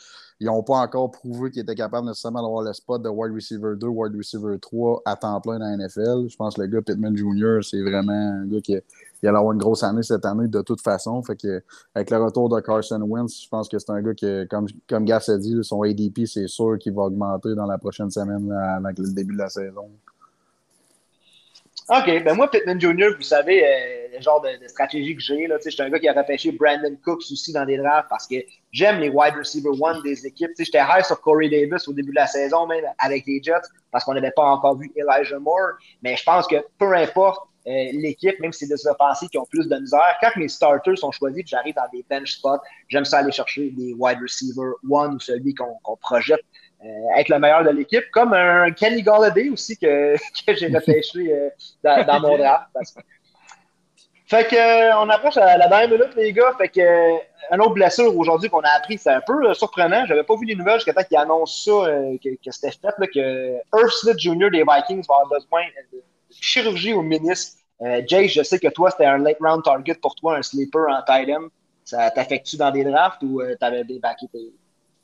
ils 0.41 0.47
n'ont 0.47 0.63
pas 0.63 0.79
encore 0.79 1.11
prouvé 1.11 1.51
qu'ils 1.51 1.63
étaient 1.63 1.75
capables 1.75 2.07
nécessairement 2.07 2.43
d'avoir 2.43 2.63
le 2.63 2.73
spot 2.73 3.03
de 3.03 3.09
wide 3.09 3.33
receiver 3.33 3.77
2, 3.77 3.87
wide 3.87 4.17
receiver 4.17 4.59
3 4.59 5.03
à 5.05 5.17
temps 5.17 5.41
plein 5.41 5.59
dans 5.59 5.67
la 5.67 5.77
NFL. 5.77 6.29
Je 6.29 6.37
pense 6.37 6.57
que 6.57 6.63
le 6.63 6.67
gars 6.67 6.83
Pittman 6.83 7.17
Jr., 7.17 7.61
c'est 7.63 7.81
vraiment 7.81 8.13
un 8.13 8.47
gars 8.47 8.61
qui, 8.61 8.77
qui 9.25 9.29
allait 9.29 9.39
avoir 9.39 9.55
une 9.55 9.59
grosse 9.59 9.83
année 9.83 10.03
cette 10.03 10.27
année 10.27 10.49
de 10.49 10.61
toute 10.61 10.83
façon. 10.83 11.23
Fait 11.23 11.35
que, 11.35 11.63
avec 11.95 12.11
le 12.11 12.23
retour 12.23 12.51
de 12.51 12.61
Carson 12.61 13.01
Wentz, 13.01 13.45
je 13.45 13.49
pense 13.49 13.71
que 13.71 13.79
c'est 13.79 13.91
un 13.91 14.03
gars 14.03 14.13
qui, 14.13 14.27
comme, 14.51 14.67
comme 14.87 15.07
Gas 15.07 15.31
a 15.31 15.39
dit, 15.39 15.57
son 15.63 15.81
ADP, 15.83 16.27
c'est 16.27 16.47
sûr 16.47 16.77
qu'il 16.79 16.93
va 16.93 17.05
augmenter 17.05 17.55
dans 17.55 17.65
la 17.65 17.79
prochaine 17.79 18.11
semaine 18.11 18.53
avec 18.53 18.99
le 18.99 19.15
début 19.15 19.33
de 19.33 19.39
la 19.39 19.49
saison. 19.49 19.89
OK, 21.89 22.23
ben 22.23 22.35
moi, 22.35 22.51
Pittman 22.51 22.79
Jr., 22.79 23.15
vous 23.17 23.23
savez 23.23 23.65
euh, 23.65 24.17
le 24.17 24.21
genre 24.21 24.43
de, 24.43 24.69
stratégie 24.69 25.17
que 25.17 25.23
j'ai. 25.23 25.49
Je 25.49 25.71
suis 25.71 25.83
un 25.83 25.89
gars 25.89 25.99
qui 25.99 26.09
a 26.09 26.13
repêché 26.13 26.53
Brandon 26.53 26.95
Cooks 27.03 27.25
aussi 27.33 27.55
dans 27.55 27.65
des 27.65 27.79
drafts 27.79 28.11
parce 28.11 28.27
que 28.27 28.37
j'aime 28.73 29.01
les 29.01 29.09
wide 29.09 29.37
receiver 29.39 29.71
one 29.81 30.03
des 30.03 30.27
équipes. 30.27 30.51
J'étais 30.59 30.81
high 30.81 31.03
sur 31.03 31.19
Corey 31.23 31.49
Davis 31.49 31.89
au 31.89 31.95
début 31.95 32.11
de 32.11 32.17
la 32.17 32.27
saison, 32.27 32.67
même 32.67 32.85
avec 32.99 33.25
les 33.27 33.43
Jets, 33.43 33.69
parce 33.91 34.05
qu'on 34.05 34.13
n'avait 34.13 34.33
pas 34.33 34.45
encore 34.45 34.77
vu 34.77 34.93
Elijah 34.97 35.39
Moore. 35.39 35.79
Mais 36.03 36.15
je 36.15 36.25
pense 36.25 36.47
que 36.47 36.57
peu 36.79 36.95
importe 36.95 37.49
euh, 37.67 37.71
l'équipe, 37.93 38.39
même 38.41 38.53
si 38.53 38.67
c'est 38.67 38.75
des 38.75 38.87
offensives 38.87 39.31
qui 39.31 39.39
ont 39.39 39.47
plus 39.47 39.67
de 39.67 39.77
misère, 39.77 40.19
quand 40.21 40.31
mes 40.37 40.49
starters 40.49 40.99
sont 40.99 41.11
choisis, 41.13 41.45
j'arrive 41.47 41.75
dans 41.75 41.89
des 41.93 42.05
bench 42.11 42.33
spots, 42.33 42.61
j'aime 42.89 43.07
ça 43.07 43.19
aller 43.19 43.33
chercher 43.33 43.71
des 43.71 43.95
wide 43.95 44.19
receiver 44.21 44.73
one 44.91 45.15
ou 45.15 45.21
celui 45.21 45.55
qu'on 45.55 45.97
projette 45.97 46.43
euh, 46.85 47.19
être 47.19 47.31
le 47.31 47.39
meilleur 47.39 47.65
de 47.65 47.71
l'équipe, 47.71 48.05
comme 48.13 48.35
un 48.35 48.71
Kenny 48.73 49.03
Galladay 49.03 49.49
aussi 49.49 49.79
que, 49.79 50.15
que 50.47 50.55
j'ai 50.55 50.67
repêché 50.67 51.33
euh, 51.33 51.49
dans, 51.83 52.21
mon 52.21 52.37
draft. 52.37 52.67
Fait 54.27 54.47
que 54.47 55.03
on 55.03 55.09
approche 55.09 55.39
à 55.39 55.57
la 55.57 55.67
dernière 55.69 55.89
minute, 55.89 56.15
les 56.17 56.35
gars. 56.35 56.55
Fait 56.59 56.69
que 56.69 57.15
un 57.51 57.59
autre 57.61 57.75
blessure 57.75 58.15
aujourd'hui 58.15 58.51
qu'on 58.51 58.61
a 58.61 58.71
appris, 58.77 58.99
c'est 58.99 59.11
un 59.11 59.23
peu 59.23 59.55
surprenant. 59.55 60.05
J'avais 60.05 60.25
pas 60.25 60.37
vu 60.37 60.45
les 60.45 60.55
nouvelles 60.55 60.77
jusqu'à 60.77 60.93
temps 60.93 61.05
qu'ils 61.05 61.17
annoncent 61.17 61.85
ça, 61.85 61.91
que, 62.23 62.51
c'était 62.51 62.73
fait, 62.73 62.93
là, 62.99 63.07
que 63.07 63.55
Earth 63.79 63.93
Smith 64.01 64.19
Jr. 64.19 64.51
des 64.51 64.65
Vikings 64.65 65.05
va 65.09 65.15
avoir 65.23 65.29
besoin 65.29 65.63
chirurgie 66.41 66.93
au 66.93 67.03
ministre. 67.03 67.59
Jay, 68.07 68.29
je 68.29 68.43
sais 68.43 68.59
que 68.59 68.69
toi, 68.69 68.91
c'était 68.91 69.07
un 69.07 69.19
late 69.19 69.39
round 69.41 69.63
target 69.63 69.95
pour 70.01 70.15
toi, 70.15 70.39
un 70.39 70.43
sleeper 70.43 70.87
en 70.89 71.03
tight 71.03 71.29
end. 71.29 71.49
Ça 71.85 72.11
t'affecte-tu 72.11 72.57
dans 72.57 72.71
des 72.71 72.85
drafts 72.85 73.23
ou 73.23 73.43
t'avais 73.61 73.85
débacké 73.85 74.27
tes, 74.33 74.55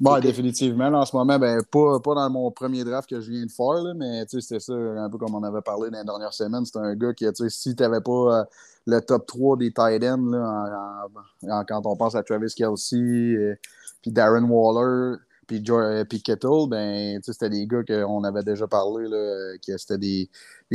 Bon, 0.01 0.19
définitivement. 0.19 0.87
en 0.87 1.05
ce 1.05 1.15
moment, 1.15 1.39
ben, 1.39 1.63
pas, 1.71 2.01
pas 2.01 2.15
dans 2.15 2.31
mon 2.31 2.51
premier 2.51 2.85
draft 2.85 3.09
que 3.09 3.21
je 3.21 3.31
viens 3.31 3.45
de 3.45 3.51
faire, 3.51 3.85
là, 3.85 3.93
mais 3.93 4.25
c'était 4.27 4.59
ça, 4.59 4.73
un 4.73 5.11
peu 5.11 5.19
comme 5.19 5.35
on 5.35 5.43
avait 5.43 5.61
parlé 5.61 5.91
dans 5.91 5.99
les 5.99 6.05
dernières 6.05 6.33
semaines. 6.33 6.65
C'était 6.65 6.79
un 6.79 6.95
gars 6.95 7.13
qui, 7.13 7.27
si 7.51 7.77
tu 7.77 7.83
n'avais 7.83 8.01
pas 8.01 8.41
euh, 8.41 8.45
le 8.87 9.01
top 9.01 9.27
3 9.27 9.59
des 9.59 9.71
tight 9.73 10.03
ends, 10.05 11.65
quand 11.69 11.83
on 11.85 11.97
pense 11.97 12.15
à 12.15 12.23
Travis 12.23 12.55
Kelsey, 12.57 12.99
et, 12.99 13.55
puis 14.01 14.11
Darren 14.11 14.49
Waller, 14.49 15.19
puis, 15.51 15.65
euh, 15.69 16.05
puis 16.05 16.23
Kettle, 16.23 16.69
ben, 16.69 17.19
c'était 17.25 17.51
des 17.51 17.67
gars 17.67 17.83
qu'on 17.83 18.23
avait 18.23 18.45
déjà 18.45 18.69
parlé, 18.69 19.09
là, 19.09 19.57
que 19.67 19.77
c'était 19.77 19.99
des, 19.99 20.31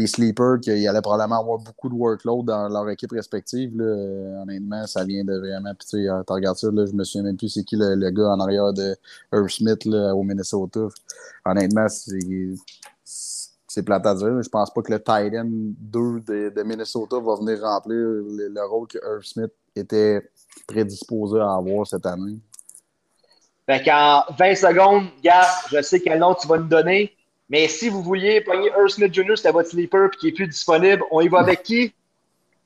sleepers, 0.05 0.59
qui 0.59 0.85
allaient 0.85 1.01
probablement 1.01 1.39
avoir 1.39 1.59
beaucoup 1.59 1.87
de 1.87 1.93
workload 1.93 2.45
dans 2.45 2.67
leur 2.67 2.89
équipe 2.89 3.13
respective. 3.13 3.71
Là. 3.77 4.41
Honnêtement, 4.41 4.85
ça 4.85 5.05
vient 5.05 5.23
de 5.23 5.33
vraiment. 5.37 5.73
Puis, 5.79 5.87
tu 5.87 6.09
regardes 6.27 6.57
ça, 6.57 6.69
là, 6.71 6.85
je 6.85 6.91
me 6.91 7.05
souviens 7.05 7.23
même 7.23 7.37
plus 7.37 7.47
c'est 7.47 7.63
qui 7.63 7.77
le, 7.77 8.09
gars 8.09 8.31
en 8.31 8.39
arrière 8.41 8.73
de 8.73 8.97
Irv 9.31 9.47
Smith 9.47 9.87
au 9.87 10.23
Minnesota. 10.23 10.87
Honnêtement, 11.45 11.87
c'est. 11.87 12.19
C'est 13.05 13.83
plate 13.83 14.05
à 14.05 14.15
dire. 14.15 14.41
Je 14.41 14.49
pense 14.49 14.73
pas 14.73 14.81
que 14.81 14.91
le 14.91 14.99
tight 14.99 15.33
end 15.35 15.49
2 15.49 16.51
de, 16.51 16.63
Minnesota 16.63 17.17
va 17.19 17.35
venir 17.35 17.61
remplir 17.61 17.97
le, 17.97 18.69
rôle 18.69 18.87
que 18.87 18.97
Irv 18.97 19.23
Smith 19.23 19.51
était 19.75 20.29
prédisposé 20.67 21.39
à 21.39 21.55
avoir 21.55 21.85
cette 21.85 22.05
année. 22.05 22.39
Fait 23.67 23.83
qu'en 23.83 24.23
20 24.37 24.55
secondes, 24.55 25.07
gars, 25.23 25.47
je 25.71 25.81
sais 25.81 25.99
quel 25.99 26.19
nom 26.19 26.35
tu 26.35 26.47
vas 26.47 26.57
nous 26.57 26.67
donner, 26.67 27.15
mais 27.49 27.67
si 27.67 27.89
vous 27.89 28.03
vouliez 28.03 28.41
pogner 28.41 28.69
Earl 28.69 28.89
Smith 28.89 29.13
Jr., 29.13 29.35
c'était 29.35 29.51
votre 29.51 29.69
sleeper 29.69 30.09
puis 30.11 30.19
qui 30.19 30.27
est 30.27 30.31
plus 30.31 30.47
disponible, 30.47 31.03
on 31.11 31.21
y 31.21 31.27
va 31.27 31.39
avec 31.39 31.63
qui? 31.63 31.93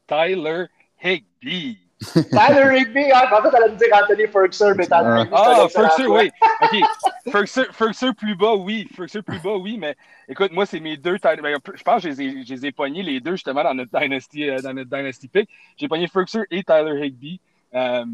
Tyler 0.08 0.65
Higby. 1.01 1.77
Tyler 2.13 2.79
Higby, 2.79 3.12
hein, 3.13 3.24
en 3.32 3.41
fait, 3.41 3.50
elle 3.50 3.63
allait 3.63 3.74
me 3.74 3.77
dire 3.77 3.88
Anthony 3.94 4.27
Ferguson, 4.27 4.74
mais 4.75 4.88
Tyler 4.88 5.22
Higby. 5.22 5.34
Ah, 5.34 5.68
Ferguson, 5.70 6.08
oui. 6.08 6.32
OK. 6.62 7.72
Ferguson, 7.74 8.13
plus 8.13 8.36
bas, 8.36 8.56
oui. 8.56 8.88
Ferguson 8.96 9.22
plus 9.22 9.39
bas, 9.39 9.56
oui, 9.56 9.77
mais 9.77 9.96
écoute, 10.27 10.51
moi, 10.51 10.65
c'est 10.65 10.79
mes 10.79 10.98
deux. 10.98 11.18
Ben, 11.22 11.58
je 11.75 11.84
pense 11.84 12.03
que 12.03 12.12
je 12.12 12.15
les, 12.15 12.22
ai, 12.22 12.46
je 12.46 12.53
les 12.53 12.65
ai 12.68 12.72
pognés 12.72 13.03
les 13.03 13.20
deux, 13.20 13.32
justement, 13.32 13.63
dans 13.63 13.74
notre 13.74 13.98
Dynasty, 13.98 14.50
euh, 14.50 14.60
dans 14.62 14.74
notre 14.74 14.89
Dynasty 14.89 15.27
Pick. 15.27 15.50
J'ai 15.77 15.88
pogné 15.88 16.08
Ferguson 16.08 16.44
et 16.51 16.63
Tyler 16.63 17.06
Higby. 17.06 17.39
Euh, 17.74 18.06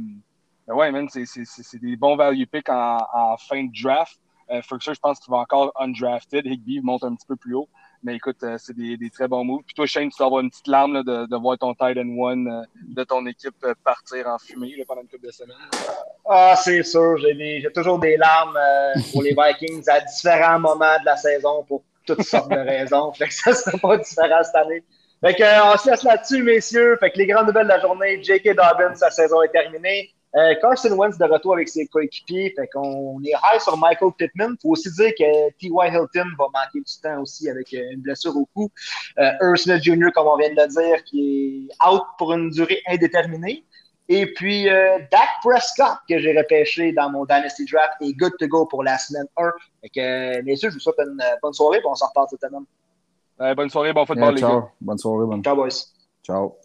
ben 0.67 0.75
ouais, 0.75 0.91
man, 0.91 1.07
c'est 1.09 1.81
des 1.81 1.95
bons 1.95 2.15
value 2.15 2.43
picks 2.51 2.69
en, 2.69 2.97
en 3.13 3.37
fin 3.37 3.63
de 3.63 3.71
draft. 3.83 4.19
Euh, 4.51 4.61
je 4.61 4.99
pense 4.99 5.19
qu'il 5.19 5.31
va 5.31 5.37
encore 5.37 5.71
undrafted. 5.75 6.45
Higby 6.45 6.79
monte 6.81 7.03
un 7.03 7.15
petit 7.15 7.25
peu 7.27 7.35
plus 7.35 7.55
haut. 7.55 7.67
Mais 8.05 8.17
écoute, 8.17 8.37
euh, 8.43 8.55
c'est 8.59 8.75
des, 8.75 8.97
des, 8.97 9.09
très 9.09 9.27
bons 9.27 9.43
moves. 9.43 9.63
Puis 9.65 9.73
toi, 9.73 9.87
Shane, 9.87 10.11
tu 10.11 10.17
dois 10.17 10.27
avoir 10.27 10.41
une 10.41 10.51
petite 10.51 10.67
larme 10.67 10.93
là, 10.93 11.01
de, 11.01 11.25
de, 11.25 11.35
voir 11.37 11.57
ton 11.57 11.73
Titan 11.73 12.07
One 12.19 12.47
euh, 12.47 12.61
de 12.87 13.03
ton 13.03 13.25
équipe 13.25 13.55
euh, 13.63 13.73
partir 13.83 14.27
en 14.27 14.37
fumée 14.37 14.75
là, 14.77 14.83
pendant 14.87 15.01
une 15.01 15.07
couple 15.07 15.25
de 15.25 15.31
semaines. 15.31 15.57
Ah, 16.29 16.55
c'est 16.55 16.83
sûr. 16.83 17.17
J'ai 17.17 17.67
toujours 17.73 17.97
des 17.97 18.15
larmes 18.17 18.59
pour 19.11 19.23
les 19.23 19.35
Vikings 19.35 19.83
à 19.89 20.01
différents 20.01 20.59
moments 20.59 20.99
de 20.99 21.05
la 21.05 21.17
saison 21.17 21.63
pour 21.63 21.83
toutes 22.05 22.21
sortes 22.21 22.51
de 22.51 22.57
raisons. 22.59 23.11
Fait 23.13 23.27
que 23.27 23.33
ça 23.33 23.53
sera 23.53 23.75
pas 23.75 23.97
différent 23.97 24.43
cette 24.43 24.55
année. 24.55 24.83
Fait 25.21 25.33
que, 25.33 25.73
on 25.73 25.77
se 25.77 25.89
laisse 25.89 26.03
là-dessus, 26.03 26.43
messieurs. 26.43 26.97
Fait 26.99 27.09
que 27.09 27.17
les 27.17 27.25
grandes 27.25 27.47
nouvelles 27.47 27.63
de 27.63 27.69
la 27.69 27.79
journée, 27.79 28.21
J.K. 28.21 28.49
Dobbins, 28.55 28.93
sa 28.93 29.09
saison 29.09 29.41
est 29.41 29.49
terminée. 29.49 30.13
Euh, 30.35 30.53
Carson 30.59 30.91
Wentz 30.91 31.17
de 31.17 31.25
retour 31.25 31.53
avec 31.53 31.69
ses 31.69 31.87
coéquipiers. 31.87 32.53
Fait 32.55 32.67
qu'on 32.67 33.21
est 33.23 33.31
high 33.31 33.61
sur 33.61 33.77
Michael 33.77 34.11
Pittman. 34.17 34.55
Faut 34.61 34.71
aussi 34.71 34.91
dire 34.91 35.11
que 35.17 35.49
T.Y. 35.51 35.93
Hilton 35.93 36.27
va 36.37 36.45
manquer 36.53 36.79
du 36.79 37.01
temps 37.01 37.21
aussi 37.21 37.49
avec 37.49 37.73
euh, 37.73 37.91
une 37.91 38.01
blessure 38.01 38.35
au 38.35 38.45
cou. 38.53 38.69
Euh, 39.17 39.31
Earl 39.41 39.57
Smith 39.57 39.81
Jr., 39.81 40.11
comme 40.13 40.27
on 40.27 40.37
vient 40.37 40.49
de 40.49 40.55
le 40.55 40.67
dire, 40.67 41.03
qui 41.05 41.69
est 41.69 41.87
out 41.87 42.03
pour 42.17 42.33
une 42.33 42.49
durée 42.49 42.81
indéterminée. 42.87 43.63
Et 44.07 44.31
puis, 44.33 44.69
euh, 44.69 44.99
Dak 45.11 45.29
Prescott, 45.41 45.97
que 46.07 46.19
j'ai 46.19 46.37
repêché 46.37 46.91
dans 46.91 47.09
mon 47.09 47.25
Dynasty 47.25 47.65
Draft, 47.65 47.93
est 48.01 48.13
good 48.13 48.33
to 48.37 48.47
go 48.47 48.65
pour 48.65 48.83
la 48.83 48.97
semaine 48.97 49.25
1. 49.37 49.51
Fait 49.81 49.89
que, 49.89 50.41
messieurs, 50.43 50.69
je 50.69 50.75
vous 50.75 50.79
souhaite 50.79 50.99
une 50.99 51.23
bonne 51.41 51.53
soirée, 51.53 51.77
et 51.77 51.87
on 51.87 51.95
s'en 51.95 52.07
reparle 52.07 52.27
cette 52.29 52.41
semaine. 52.41 53.55
bonne 53.55 53.69
soirée, 53.69 53.93
bon 53.93 54.05
football, 54.05 54.37
yeah, 54.37 54.47
ciao. 54.47 54.63
Bonne 54.81 54.97
soirée, 54.97 55.25
bonne. 55.25 55.43
Ciao, 55.43 55.55
boys. 55.55 55.93
Ciao. 56.23 56.55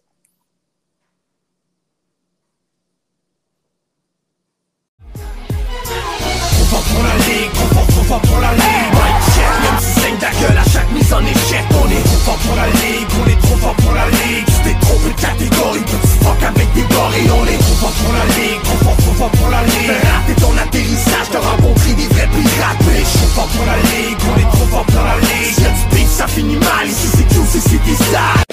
pour 12.51 12.57
la 12.57 12.67
ligue, 12.67 13.09
on 13.23 13.29
est 13.31 13.41
trop 13.41 13.57
fort 13.57 13.75
pour 13.77 13.93
la 13.93 14.07
ligue. 14.11 14.47
T'es 14.65 14.75
trop 14.81 14.99
peu 14.99 15.11
de 15.11 15.21
catégorie, 15.21 15.81
petit 15.81 16.19
fuck 16.23 16.43
avec 16.43 16.73
des 16.75 16.83
gorilles 16.83 17.31
On 17.31 17.47
est 17.47 17.59
trop 17.59 17.77
fort 17.79 17.93
pour 18.03 18.13
la 18.13 18.25
ligue, 18.35 18.63
trop 18.65 18.79
fort, 18.85 18.97
trop 18.97 19.15
fort 19.15 19.31
pour 19.31 19.51
la 19.51 19.63
ligue. 19.63 19.95
Raté 20.11 20.35
ton 20.41 20.57
atterrissage, 20.59 21.31
t'auras 21.31 21.57
compris 21.63 21.95
des 21.95 22.09
vrais 22.09 22.29
pirates 22.29 22.83
Mais 22.87 22.99
je 22.99 23.19
trop 23.19 23.31
fort 23.35 23.49
pour 23.55 23.67
la 23.67 23.77
ligue, 23.77 24.19
on 24.27 24.39
est 24.41 24.51
trop 24.51 24.67
fort 24.67 24.87
pour 24.87 25.05
la 25.05 25.17
ligue. 25.19 25.55
Si 25.55 25.63
y'a 25.63 25.71
du 25.71 26.07
ça 26.11 26.27
finit 26.27 26.57
mal, 26.57 26.89
ici 26.89 27.09
c'est 27.15 27.29
tout, 27.35 27.45
ici 27.45 27.61
c'est 27.63 27.85
des 27.85 28.50